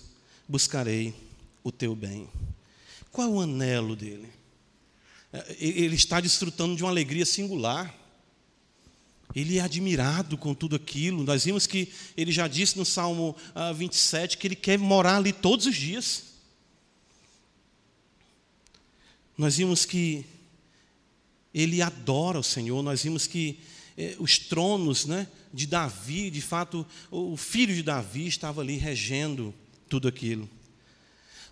[0.48, 1.14] buscarei
[1.62, 2.28] o teu bem.
[3.12, 4.28] Qual é o anelo dele?
[5.32, 7.94] É, ele está desfrutando de uma alegria singular.
[9.32, 11.22] Ele é admirado com tudo aquilo.
[11.22, 13.36] Nós vimos que ele já disse no Salmo
[13.76, 16.24] 27 ah, que ele quer morar ali todos os dias.
[19.38, 20.26] Nós vimos que
[21.56, 22.82] ele adora o Senhor.
[22.82, 23.58] Nós vimos que
[23.96, 29.54] eh, os tronos né, de Davi, de fato, o filho de Davi estava ali regendo
[29.88, 30.46] tudo aquilo.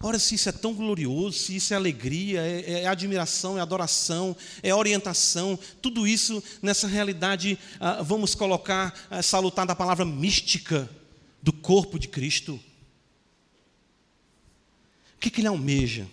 [0.03, 4.37] Ora, se isso é tão glorioso, se isso é alegria, é, é admiração, é adoração,
[4.63, 10.91] é orientação, tudo isso nessa realidade, ah, vamos colocar, ah, salutar da palavra mística
[11.43, 12.61] do corpo de Cristo.
[15.17, 16.07] O que, que ele almeja?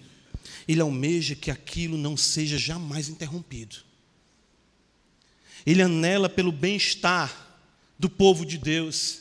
[0.71, 3.77] Ele almeja que aquilo não seja jamais interrompido.
[5.65, 7.49] Ele anela pelo bem-estar
[7.97, 9.19] do povo de Deus.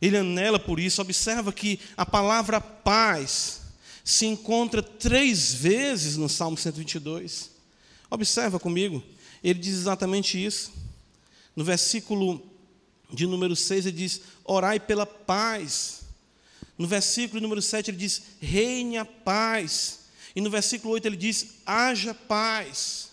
[0.00, 1.02] Ele anela por isso.
[1.02, 3.62] Observa que a palavra paz
[4.02, 7.50] se encontra três vezes no Salmo 122.
[8.10, 9.02] Observa comigo.
[9.42, 10.72] Ele diz exatamente isso.
[11.54, 12.42] No versículo
[13.12, 16.04] de número 6, ele diz: Orai pela paz
[16.76, 20.00] no versículo número 7 ele diz: reine a paz.
[20.34, 23.10] E no versículo 8 ele diz: haja paz.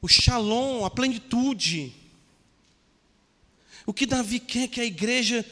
[0.00, 1.92] O shalom, a plenitude.
[3.86, 5.44] O que Davi quer que a igreja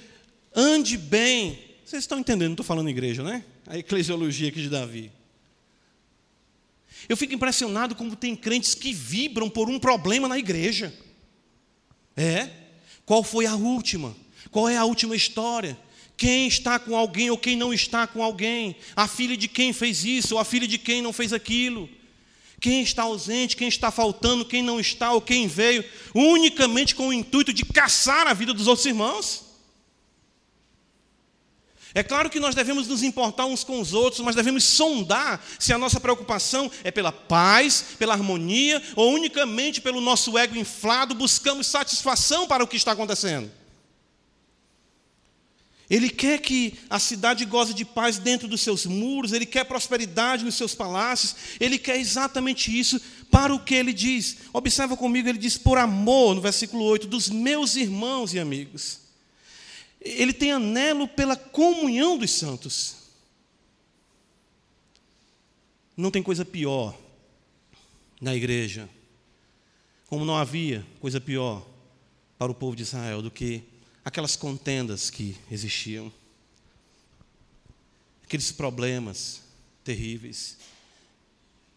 [0.54, 1.58] ande bem.
[1.84, 3.44] Vocês estão entendendo, não estou falando igreja, né?
[3.66, 5.10] A eclesiologia aqui de Davi.
[7.08, 10.92] Eu fico impressionado como tem crentes que vibram por um problema na igreja.
[12.16, 12.50] É?
[13.04, 14.16] Qual foi a última?
[14.50, 15.76] Qual é a última história?
[16.16, 18.76] Quem está com alguém ou quem não está com alguém?
[18.94, 21.88] A filha de quem fez isso ou a filha de quem não fez aquilo?
[22.60, 25.84] Quem está ausente, quem está faltando, quem não está ou quem veio,
[26.14, 29.44] unicamente com o intuito de caçar a vida dos outros irmãos?
[31.92, 35.72] É claro que nós devemos nos importar uns com os outros, mas devemos sondar se
[35.72, 41.68] a nossa preocupação é pela paz, pela harmonia, ou unicamente pelo nosso ego inflado, buscamos
[41.68, 43.48] satisfação para o que está acontecendo.
[45.88, 50.44] Ele quer que a cidade goze de paz dentro dos seus muros, ele quer prosperidade
[50.44, 52.98] nos seus palácios, ele quer exatamente isso
[53.30, 54.38] para o que ele diz.
[54.52, 59.00] Observa comigo, ele diz por amor, no versículo 8, dos meus irmãos e amigos.
[60.00, 62.96] Ele tem anelo pela comunhão dos santos.
[65.96, 66.96] Não tem coisa pior
[68.20, 68.88] na igreja,
[70.06, 71.66] como não havia coisa pior
[72.38, 73.62] para o povo de Israel do que
[74.04, 76.12] aquelas contendas que existiam,
[78.22, 79.40] aqueles problemas
[79.82, 80.58] terríveis,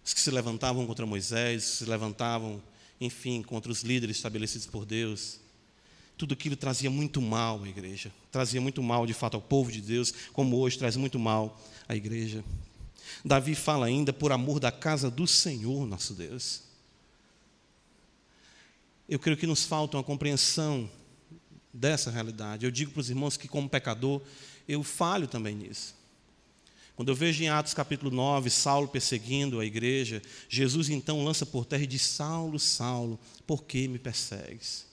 [0.03, 2.61] os que se levantavam contra Moisés, se levantavam,
[2.99, 5.39] enfim, contra os líderes estabelecidos por Deus.
[6.17, 9.81] Tudo aquilo trazia muito mal à igreja, trazia muito mal de fato ao povo de
[9.81, 12.43] Deus, como hoje traz muito mal à igreja.
[13.23, 16.63] Davi fala ainda por amor da casa do Senhor, nosso Deus.
[19.07, 20.89] Eu creio que nos falta uma compreensão
[21.73, 22.65] dessa realidade.
[22.65, 24.21] Eu digo para os irmãos que, como pecador,
[24.67, 25.95] eu falho também nisso.
[26.95, 31.63] Quando eu vejo em Atos capítulo 9, Saulo perseguindo a igreja, Jesus então lança por
[31.65, 34.87] terra e diz: Saulo, Saulo, por que me persegues?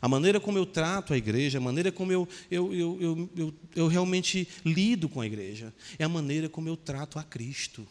[0.00, 3.54] A maneira como eu trato a igreja, a maneira como eu, eu, eu, eu, eu,
[3.74, 7.86] eu realmente lido com a igreja, é a maneira como eu trato a Cristo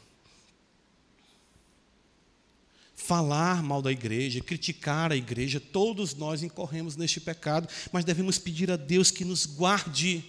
[3.05, 8.71] falar mal da igreja, criticar a igreja, todos nós incorremos neste pecado, mas devemos pedir
[8.71, 10.23] a Deus que nos guarde,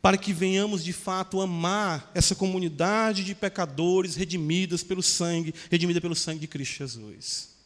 [0.00, 6.14] para que venhamos de fato amar essa comunidade de pecadores redimidas pelo sangue, redimida pelo
[6.14, 7.56] sangue de Cristo Jesus.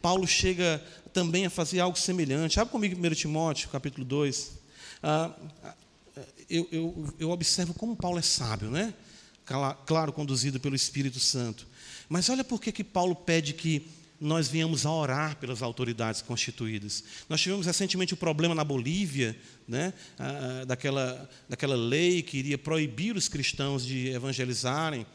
[0.00, 0.82] Paulo chega
[1.12, 2.60] também a fazer algo semelhante.
[2.60, 4.52] Abre comigo 1 Timóteo, capítulo 2.
[5.02, 5.34] Ah,
[6.48, 8.94] eu, eu, eu observo como Paulo é sábio, né?
[9.86, 11.66] Claro, conduzido pelo Espírito Santo.
[12.08, 13.86] Mas olha por que, Paulo pede que
[14.20, 17.04] nós venhamos a orar pelas autoridades constituídas.
[17.28, 19.36] Nós tivemos recentemente o um problema na Bolívia,
[19.68, 19.92] né,
[20.66, 25.06] daquela, daquela lei que iria proibir os cristãos de evangelizarem,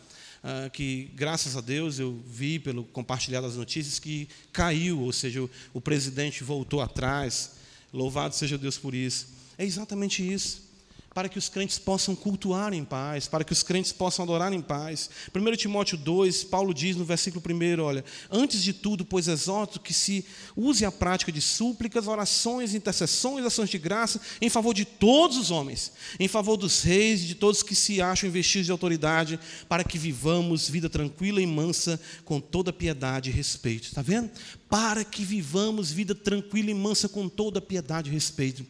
[0.74, 5.50] que, graças a Deus, eu vi pelo compartilhar das notícias que caiu, ou seja, o,
[5.74, 7.54] o presidente voltou atrás.
[7.94, 9.28] Louvado seja Deus por isso.
[9.58, 10.71] É exatamente isso
[11.14, 14.62] para que os crentes possam cultuar em paz, para que os crentes possam adorar em
[14.62, 15.10] paz.
[15.36, 19.94] 1 Timóteo 2, Paulo diz no versículo 1, olha, antes de tudo, pois exorto que
[19.94, 25.36] se use a prática de súplicas, orações, intercessões, ações de graça, em favor de todos
[25.36, 29.40] os homens, em favor dos reis e de todos que se acham investidos de autoridade,
[29.68, 33.84] para que vivamos vida tranquila e mansa, com toda piedade e respeito.
[33.84, 34.32] Está vendo?
[34.70, 38.66] Para que vivamos vida tranquila e mansa, com toda piedade e respeito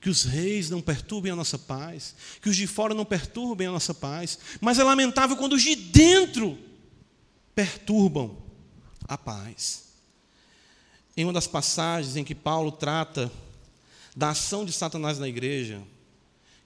[0.00, 3.72] que os reis não perturbem a nossa paz, que os de fora não perturbem a
[3.72, 6.58] nossa paz, mas é lamentável quando os de dentro
[7.54, 8.36] perturbam
[9.06, 9.84] a paz.
[11.16, 13.30] Em uma das passagens em que Paulo trata
[14.16, 15.82] da ação de Satanás na igreja,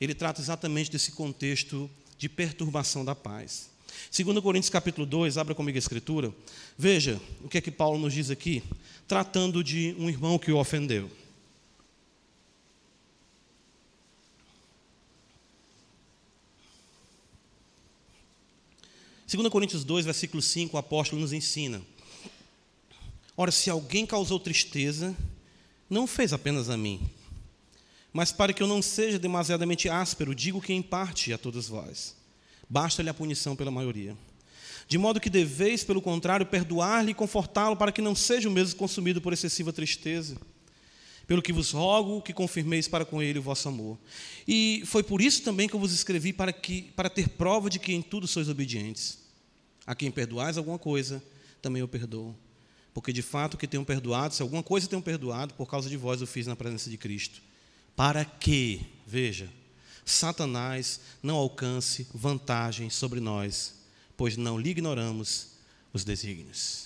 [0.01, 3.70] ele trata exatamente desse contexto de perturbação da paz.
[4.16, 6.32] 2 Coríntios capítulo 2, abra comigo a escritura.
[6.78, 8.62] Veja o que é que Paulo nos diz aqui,
[9.09, 11.11] tratando de um irmão que o ofendeu.
[19.27, 21.83] 2 Coríntios 2, versículo 5, o apóstolo nos ensina:
[23.37, 25.16] Ora, se alguém causou tristeza,
[25.89, 27.01] não fez apenas a mim,
[28.12, 32.14] mas para que eu não seja demasiadamente áspero, digo que em parte a todos vós.
[32.68, 34.16] Basta-lhe a punição pela maioria.
[34.87, 38.77] De modo que deveis, pelo contrário, perdoar-lhe e confortá-lo, para que não seja o mesmo
[38.79, 40.37] consumido por excessiva tristeza.
[41.27, 43.99] Pelo que vos rogo que confirmeis para com ele o vosso amor.
[44.47, 47.79] E foi por isso também que eu vos escrevi, para, que, para ter prova de
[47.79, 49.18] que em tudo sois obedientes.
[49.87, 51.22] A quem perdoais alguma coisa,
[51.62, 52.35] também eu perdoo.
[52.93, 56.20] Porque de fato que tenham perdoado, se alguma coisa tenham perdoado, por causa de vós
[56.20, 57.43] eu fiz na presença de Cristo.
[57.97, 59.51] Para que, veja,
[60.05, 63.75] Satanás não alcance vantagem sobre nós,
[64.16, 65.49] pois não lhe ignoramos
[65.93, 66.84] os desígnios.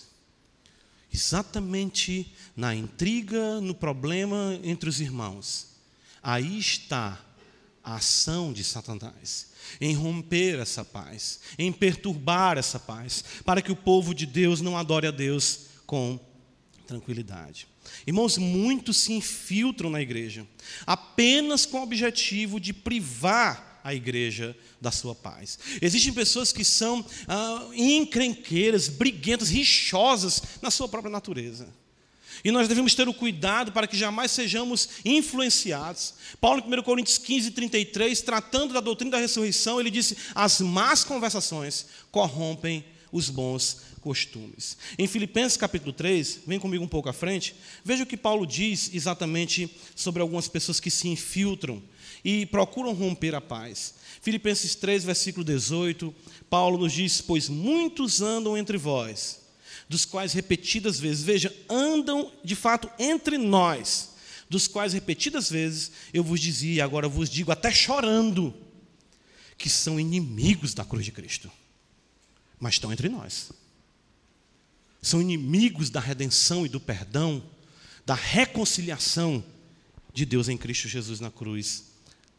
[1.13, 5.69] Exatamente na intriga, no problema entre os irmãos,
[6.23, 7.19] aí está
[7.83, 9.49] a ação de Satanás
[9.81, 14.77] em romper essa paz, em perturbar essa paz, para que o povo de Deus não
[14.77, 16.19] adore a Deus com
[16.87, 17.67] tranquilidade.
[18.07, 20.47] Irmãos, muitos se infiltram na igreja
[20.87, 25.59] apenas com o objetivo de privar a igreja da sua paz.
[25.81, 31.69] Existem pessoas que são ah, encrenqueiras, briguentas, rixosas na sua própria natureza.
[32.45, 36.15] E nós devemos ter o cuidado para que jamais sejamos influenciados.
[36.41, 41.03] Paulo, em 1 Coríntios 15, 33, tratando da doutrina da ressurreição, ele disse: as más
[41.03, 44.77] conversações corrompem os bons costumes.
[44.99, 48.91] Em Filipenses capítulo 3, vem comigo um pouco à frente, veja o que Paulo diz
[48.95, 51.83] exatamente sobre algumas pessoas que se infiltram
[52.25, 53.95] e procuram romper a paz.
[54.21, 56.15] Filipenses 3, versículo 18,
[56.51, 59.49] Paulo nos diz: Pois muitos andam entre vós
[59.89, 64.11] dos quais repetidas vezes, veja, andam de fato entre nós,
[64.49, 68.55] dos quais repetidas vezes eu vos dizia, e agora vos digo até chorando,
[69.57, 71.51] que são inimigos da cruz de Cristo,
[72.61, 73.51] mas estão entre nós.
[75.01, 77.43] São inimigos da redenção e do perdão,
[78.05, 79.43] da reconciliação
[80.13, 81.88] de Deus em Cristo Jesus na cruz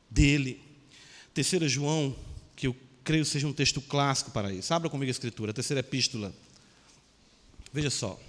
[0.10, 0.62] dele.
[1.34, 2.16] Terceira João,
[2.56, 4.74] que eu creio seja um texto clássico para isso.
[4.74, 6.34] Abra comigo a escritura, a terceira epístola
[7.72, 8.20] Veja só,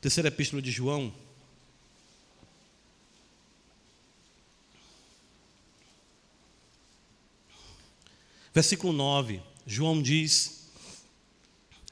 [0.00, 1.14] terceira epístola de João.
[8.52, 10.70] Versículo 9, João diz: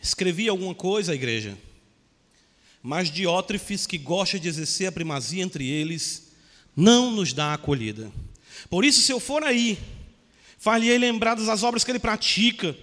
[0.01, 1.57] Escrevi alguma coisa à igreja,
[2.83, 6.33] mas Diótrefes, que gosta de exercer a primazia entre eles,
[6.75, 8.11] não nos dá acolhida.
[8.69, 9.79] Por isso, se eu for aí,
[10.59, 12.77] far-lhe lembradas as obras que ele pratica,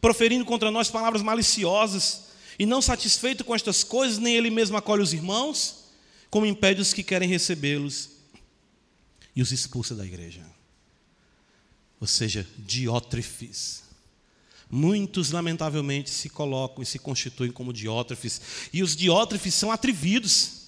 [0.00, 5.02] proferindo contra nós palavras maliciosas, e não satisfeito com estas coisas, nem ele mesmo acolhe
[5.02, 5.84] os irmãos,
[6.30, 8.10] como impede os que querem recebê-los
[9.34, 10.44] e os expulsa da igreja.
[12.00, 13.82] Ou seja, diótrefes.
[14.70, 18.40] Muitos, lamentavelmente, se colocam e se constituem como diótrefes.
[18.72, 20.61] E os diótrefes são atrevidos.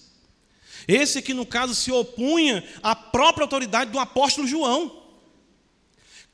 [0.87, 5.03] Esse aqui, no caso, se opunha à própria autoridade do apóstolo João.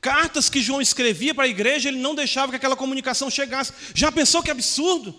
[0.00, 3.72] Cartas que João escrevia para a igreja, ele não deixava que aquela comunicação chegasse.
[3.94, 5.14] Já pensou que absurdo?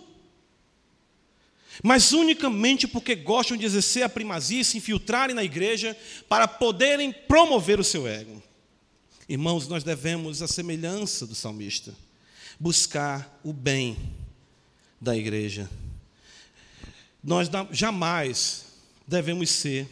[1.82, 5.98] mas unicamente porque gostam de exercer a primazia e se infiltrarem na igreja
[6.30, 8.44] para poderem promover o seu ego.
[9.28, 11.96] Irmãos, nós devemos, a semelhança do salmista,
[12.60, 13.98] buscar o bem
[15.00, 15.70] da igreja.
[17.24, 18.66] Nós jamais
[19.08, 19.88] devemos ser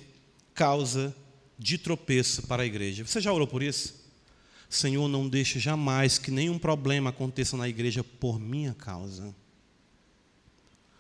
[0.53, 1.15] causa
[1.57, 3.05] de tropeço para a igreja.
[3.05, 4.01] Você já orou por isso?
[4.69, 9.35] Senhor, não deixe jamais que nenhum problema aconteça na igreja por minha causa.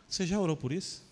[0.07, 1.03] Você já orou por isso?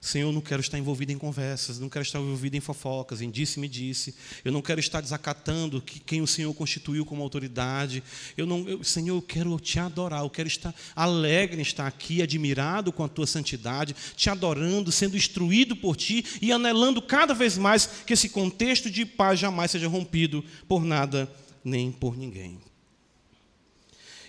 [0.00, 3.30] Senhor, eu não quero estar envolvido em conversas, não quero estar envolvido em fofocas, em
[3.30, 4.14] disse-me disse.
[4.44, 8.02] Eu não quero estar desacatando que quem o Senhor constituiu como autoridade.
[8.36, 12.22] Eu não, eu, Senhor, eu quero te adorar, eu quero estar alegre em estar aqui,
[12.22, 17.58] admirado com a tua santidade, te adorando, sendo instruído por ti e anelando cada vez
[17.58, 21.28] mais que esse contexto de paz jamais seja rompido por nada
[21.64, 22.60] nem por ninguém.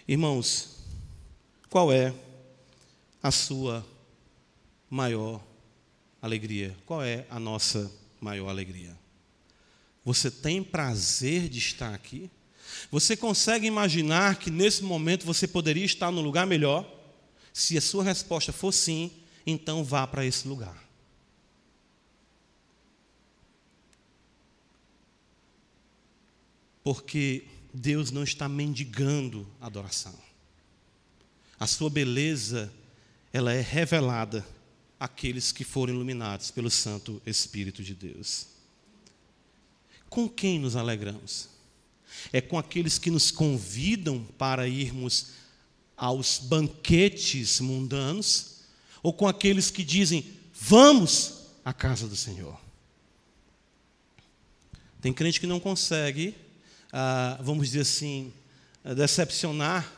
[0.07, 0.78] Irmãos,
[1.70, 2.13] qual é
[3.22, 3.86] a sua
[4.89, 5.41] maior
[6.22, 6.76] alegria.
[6.86, 8.97] Qual é a nossa maior alegria?
[10.03, 12.30] Você tem prazer de estar aqui?
[12.91, 16.89] Você consegue imaginar que nesse momento você poderia estar num lugar melhor?
[17.51, 19.11] Se a sua resposta for sim,
[19.45, 20.86] então vá para esse lugar.
[26.84, 30.15] Porque Deus não está mendigando adoração.
[31.59, 32.72] A sua beleza,
[33.34, 34.45] ela é revelada
[35.00, 38.48] aqueles que foram iluminados pelo Santo Espírito de Deus.
[40.10, 41.50] Com quem nos alegramos?
[42.32, 45.32] É com aqueles que nos convidam para irmos
[45.95, 48.62] aos banquetes mundanos?
[49.04, 52.60] Ou com aqueles que dizem, vamos à casa do Senhor?
[55.02, 56.36] Tem crente que não consegue,
[56.91, 58.34] ah, vamos dizer assim,
[58.95, 59.93] decepcionar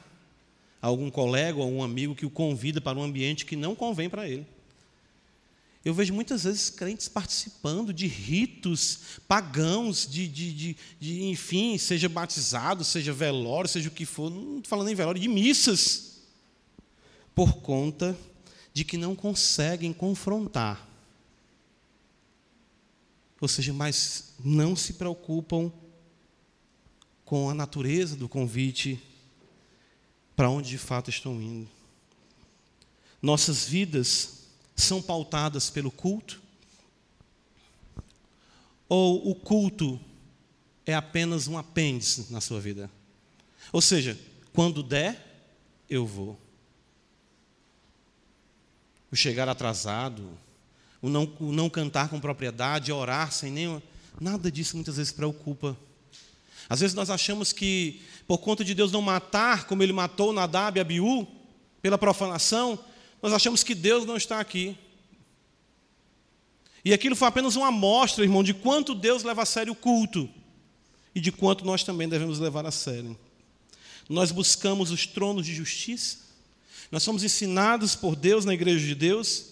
[0.81, 4.27] algum colega ou algum amigo que o convida para um ambiente que não convém para
[4.27, 4.45] ele.
[5.89, 12.07] Eu vejo muitas vezes crentes participando de ritos pagãos, de, de, de, de, enfim, seja
[12.07, 16.19] batizado, seja velório, seja o que for, não estou falando em velório, de missas,
[17.33, 18.15] por conta
[18.71, 20.87] de que não conseguem confrontar.
[23.41, 25.73] Ou seja, mas não se preocupam
[27.25, 29.01] com a natureza do convite
[30.35, 31.67] para onde de fato estão indo.
[33.19, 34.38] Nossas vidas
[34.79, 36.41] são pautadas pelo culto?
[38.87, 39.99] Ou o culto
[40.85, 42.89] é apenas um apêndice na sua vida?
[43.71, 44.17] Ou seja,
[44.53, 45.45] quando der,
[45.89, 46.39] eu vou.
[49.11, 50.29] O chegar atrasado,
[51.01, 53.81] o não, o não cantar com propriedade, orar sem nenhuma.
[54.19, 55.77] Nada disso muitas vezes preocupa.
[56.67, 60.77] Às vezes nós achamos que, por conta de Deus não matar, como ele matou Nadab
[60.77, 61.27] e Abiú,
[61.81, 62.77] pela profanação,
[63.21, 64.77] nós achamos que Deus não está aqui.
[66.83, 70.29] E aquilo foi apenas uma amostra, irmão, de quanto Deus leva a sério o culto
[71.13, 73.17] e de quanto nós também devemos levar a sério.
[74.07, 76.17] Nós buscamos os tronos de justiça,
[76.91, 79.45] nós somos ensinados por Deus na igreja de Deus,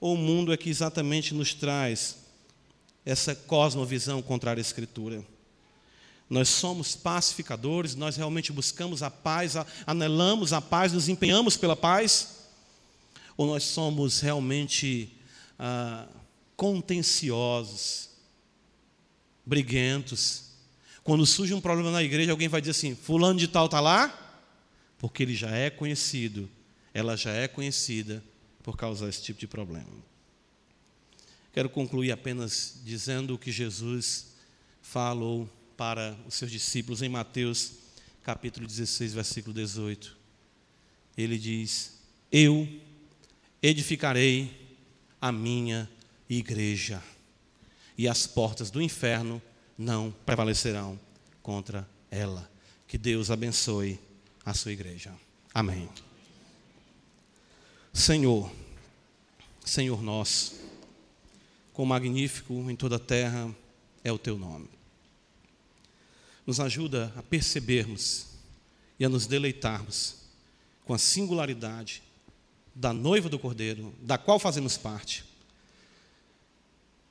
[0.00, 2.16] ou o mundo é que exatamente nos traz
[3.06, 5.24] essa cosmovisão contrária à Escritura?
[6.28, 9.54] Nós somos pacificadores, nós realmente buscamos a paz,
[9.86, 12.33] anelamos a paz, nos empenhamos pela paz?
[13.36, 15.12] Ou nós somos realmente
[15.58, 16.06] ah,
[16.56, 18.10] contenciosos,
[19.44, 20.50] briguentos.
[21.02, 24.20] Quando surge um problema na igreja, alguém vai dizer assim: Fulano de Tal está lá?
[24.98, 26.48] Porque ele já é conhecido,
[26.92, 28.22] ela já é conhecida
[28.62, 29.86] por causa desse tipo de problema.
[31.52, 34.34] Quero concluir apenas dizendo o que Jesus
[34.80, 37.72] falou para os seus discípulos em Mateus
[38.22, 40.16] capítulo 16, versículo 18.
[41.16, 41.98] Ele diz:
[42.32, 42.66] Eu
[43.66, 44.50] edificarei
[45.18, 45.90] a minha
[46.28, 47.02] igreja,
[47.96, 49.40] e as portas do inferno
[49.78, 51.00] não prevalecerão
[51.42, 52.50] contra ela.
[52.86, 53.98] Que Deus abençoe
[54.44, 55.14] a sua igreja.
[55.54, 55.88] Amém.
[57.90, 58.52] Senhor,
[59.64, 60.60] Senhor nosso,
[61.72, 63.50] quão magnífico em toda a terra
[64.02, 64.68] é o teu nome.
[66.46, 68.26] Nos ajuda a percebermos
[69.00, 70.16] e a nos deleitarmos
[70.84, 72.02] com a singularidade
[72.74, 75.24] da noiva do Cordeiro, da qual fazemos parte,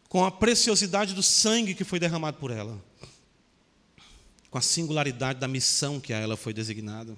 [0.09, 2.79] com a preciosidade do sangue que foi derramado por ela,
[4.51, 7.17] com a singularidade da missão que a ela foi designada.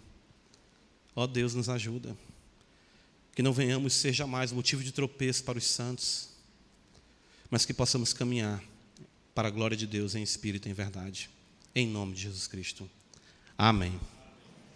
[1.16, 2.16] Ó oh, Deus, nos ajuda.
[3.34, 6.30] Que não venhamos ser jamais motivo de tropeço para os santos,
[7.50, 8.64] mas que possamos caminhar
[9.34, 11.30] para a glória de Deus em espírito e em verdade.
[11.76, 12.90] Em nome de Jesus Cristo.
[13.58, 14.00] Amém.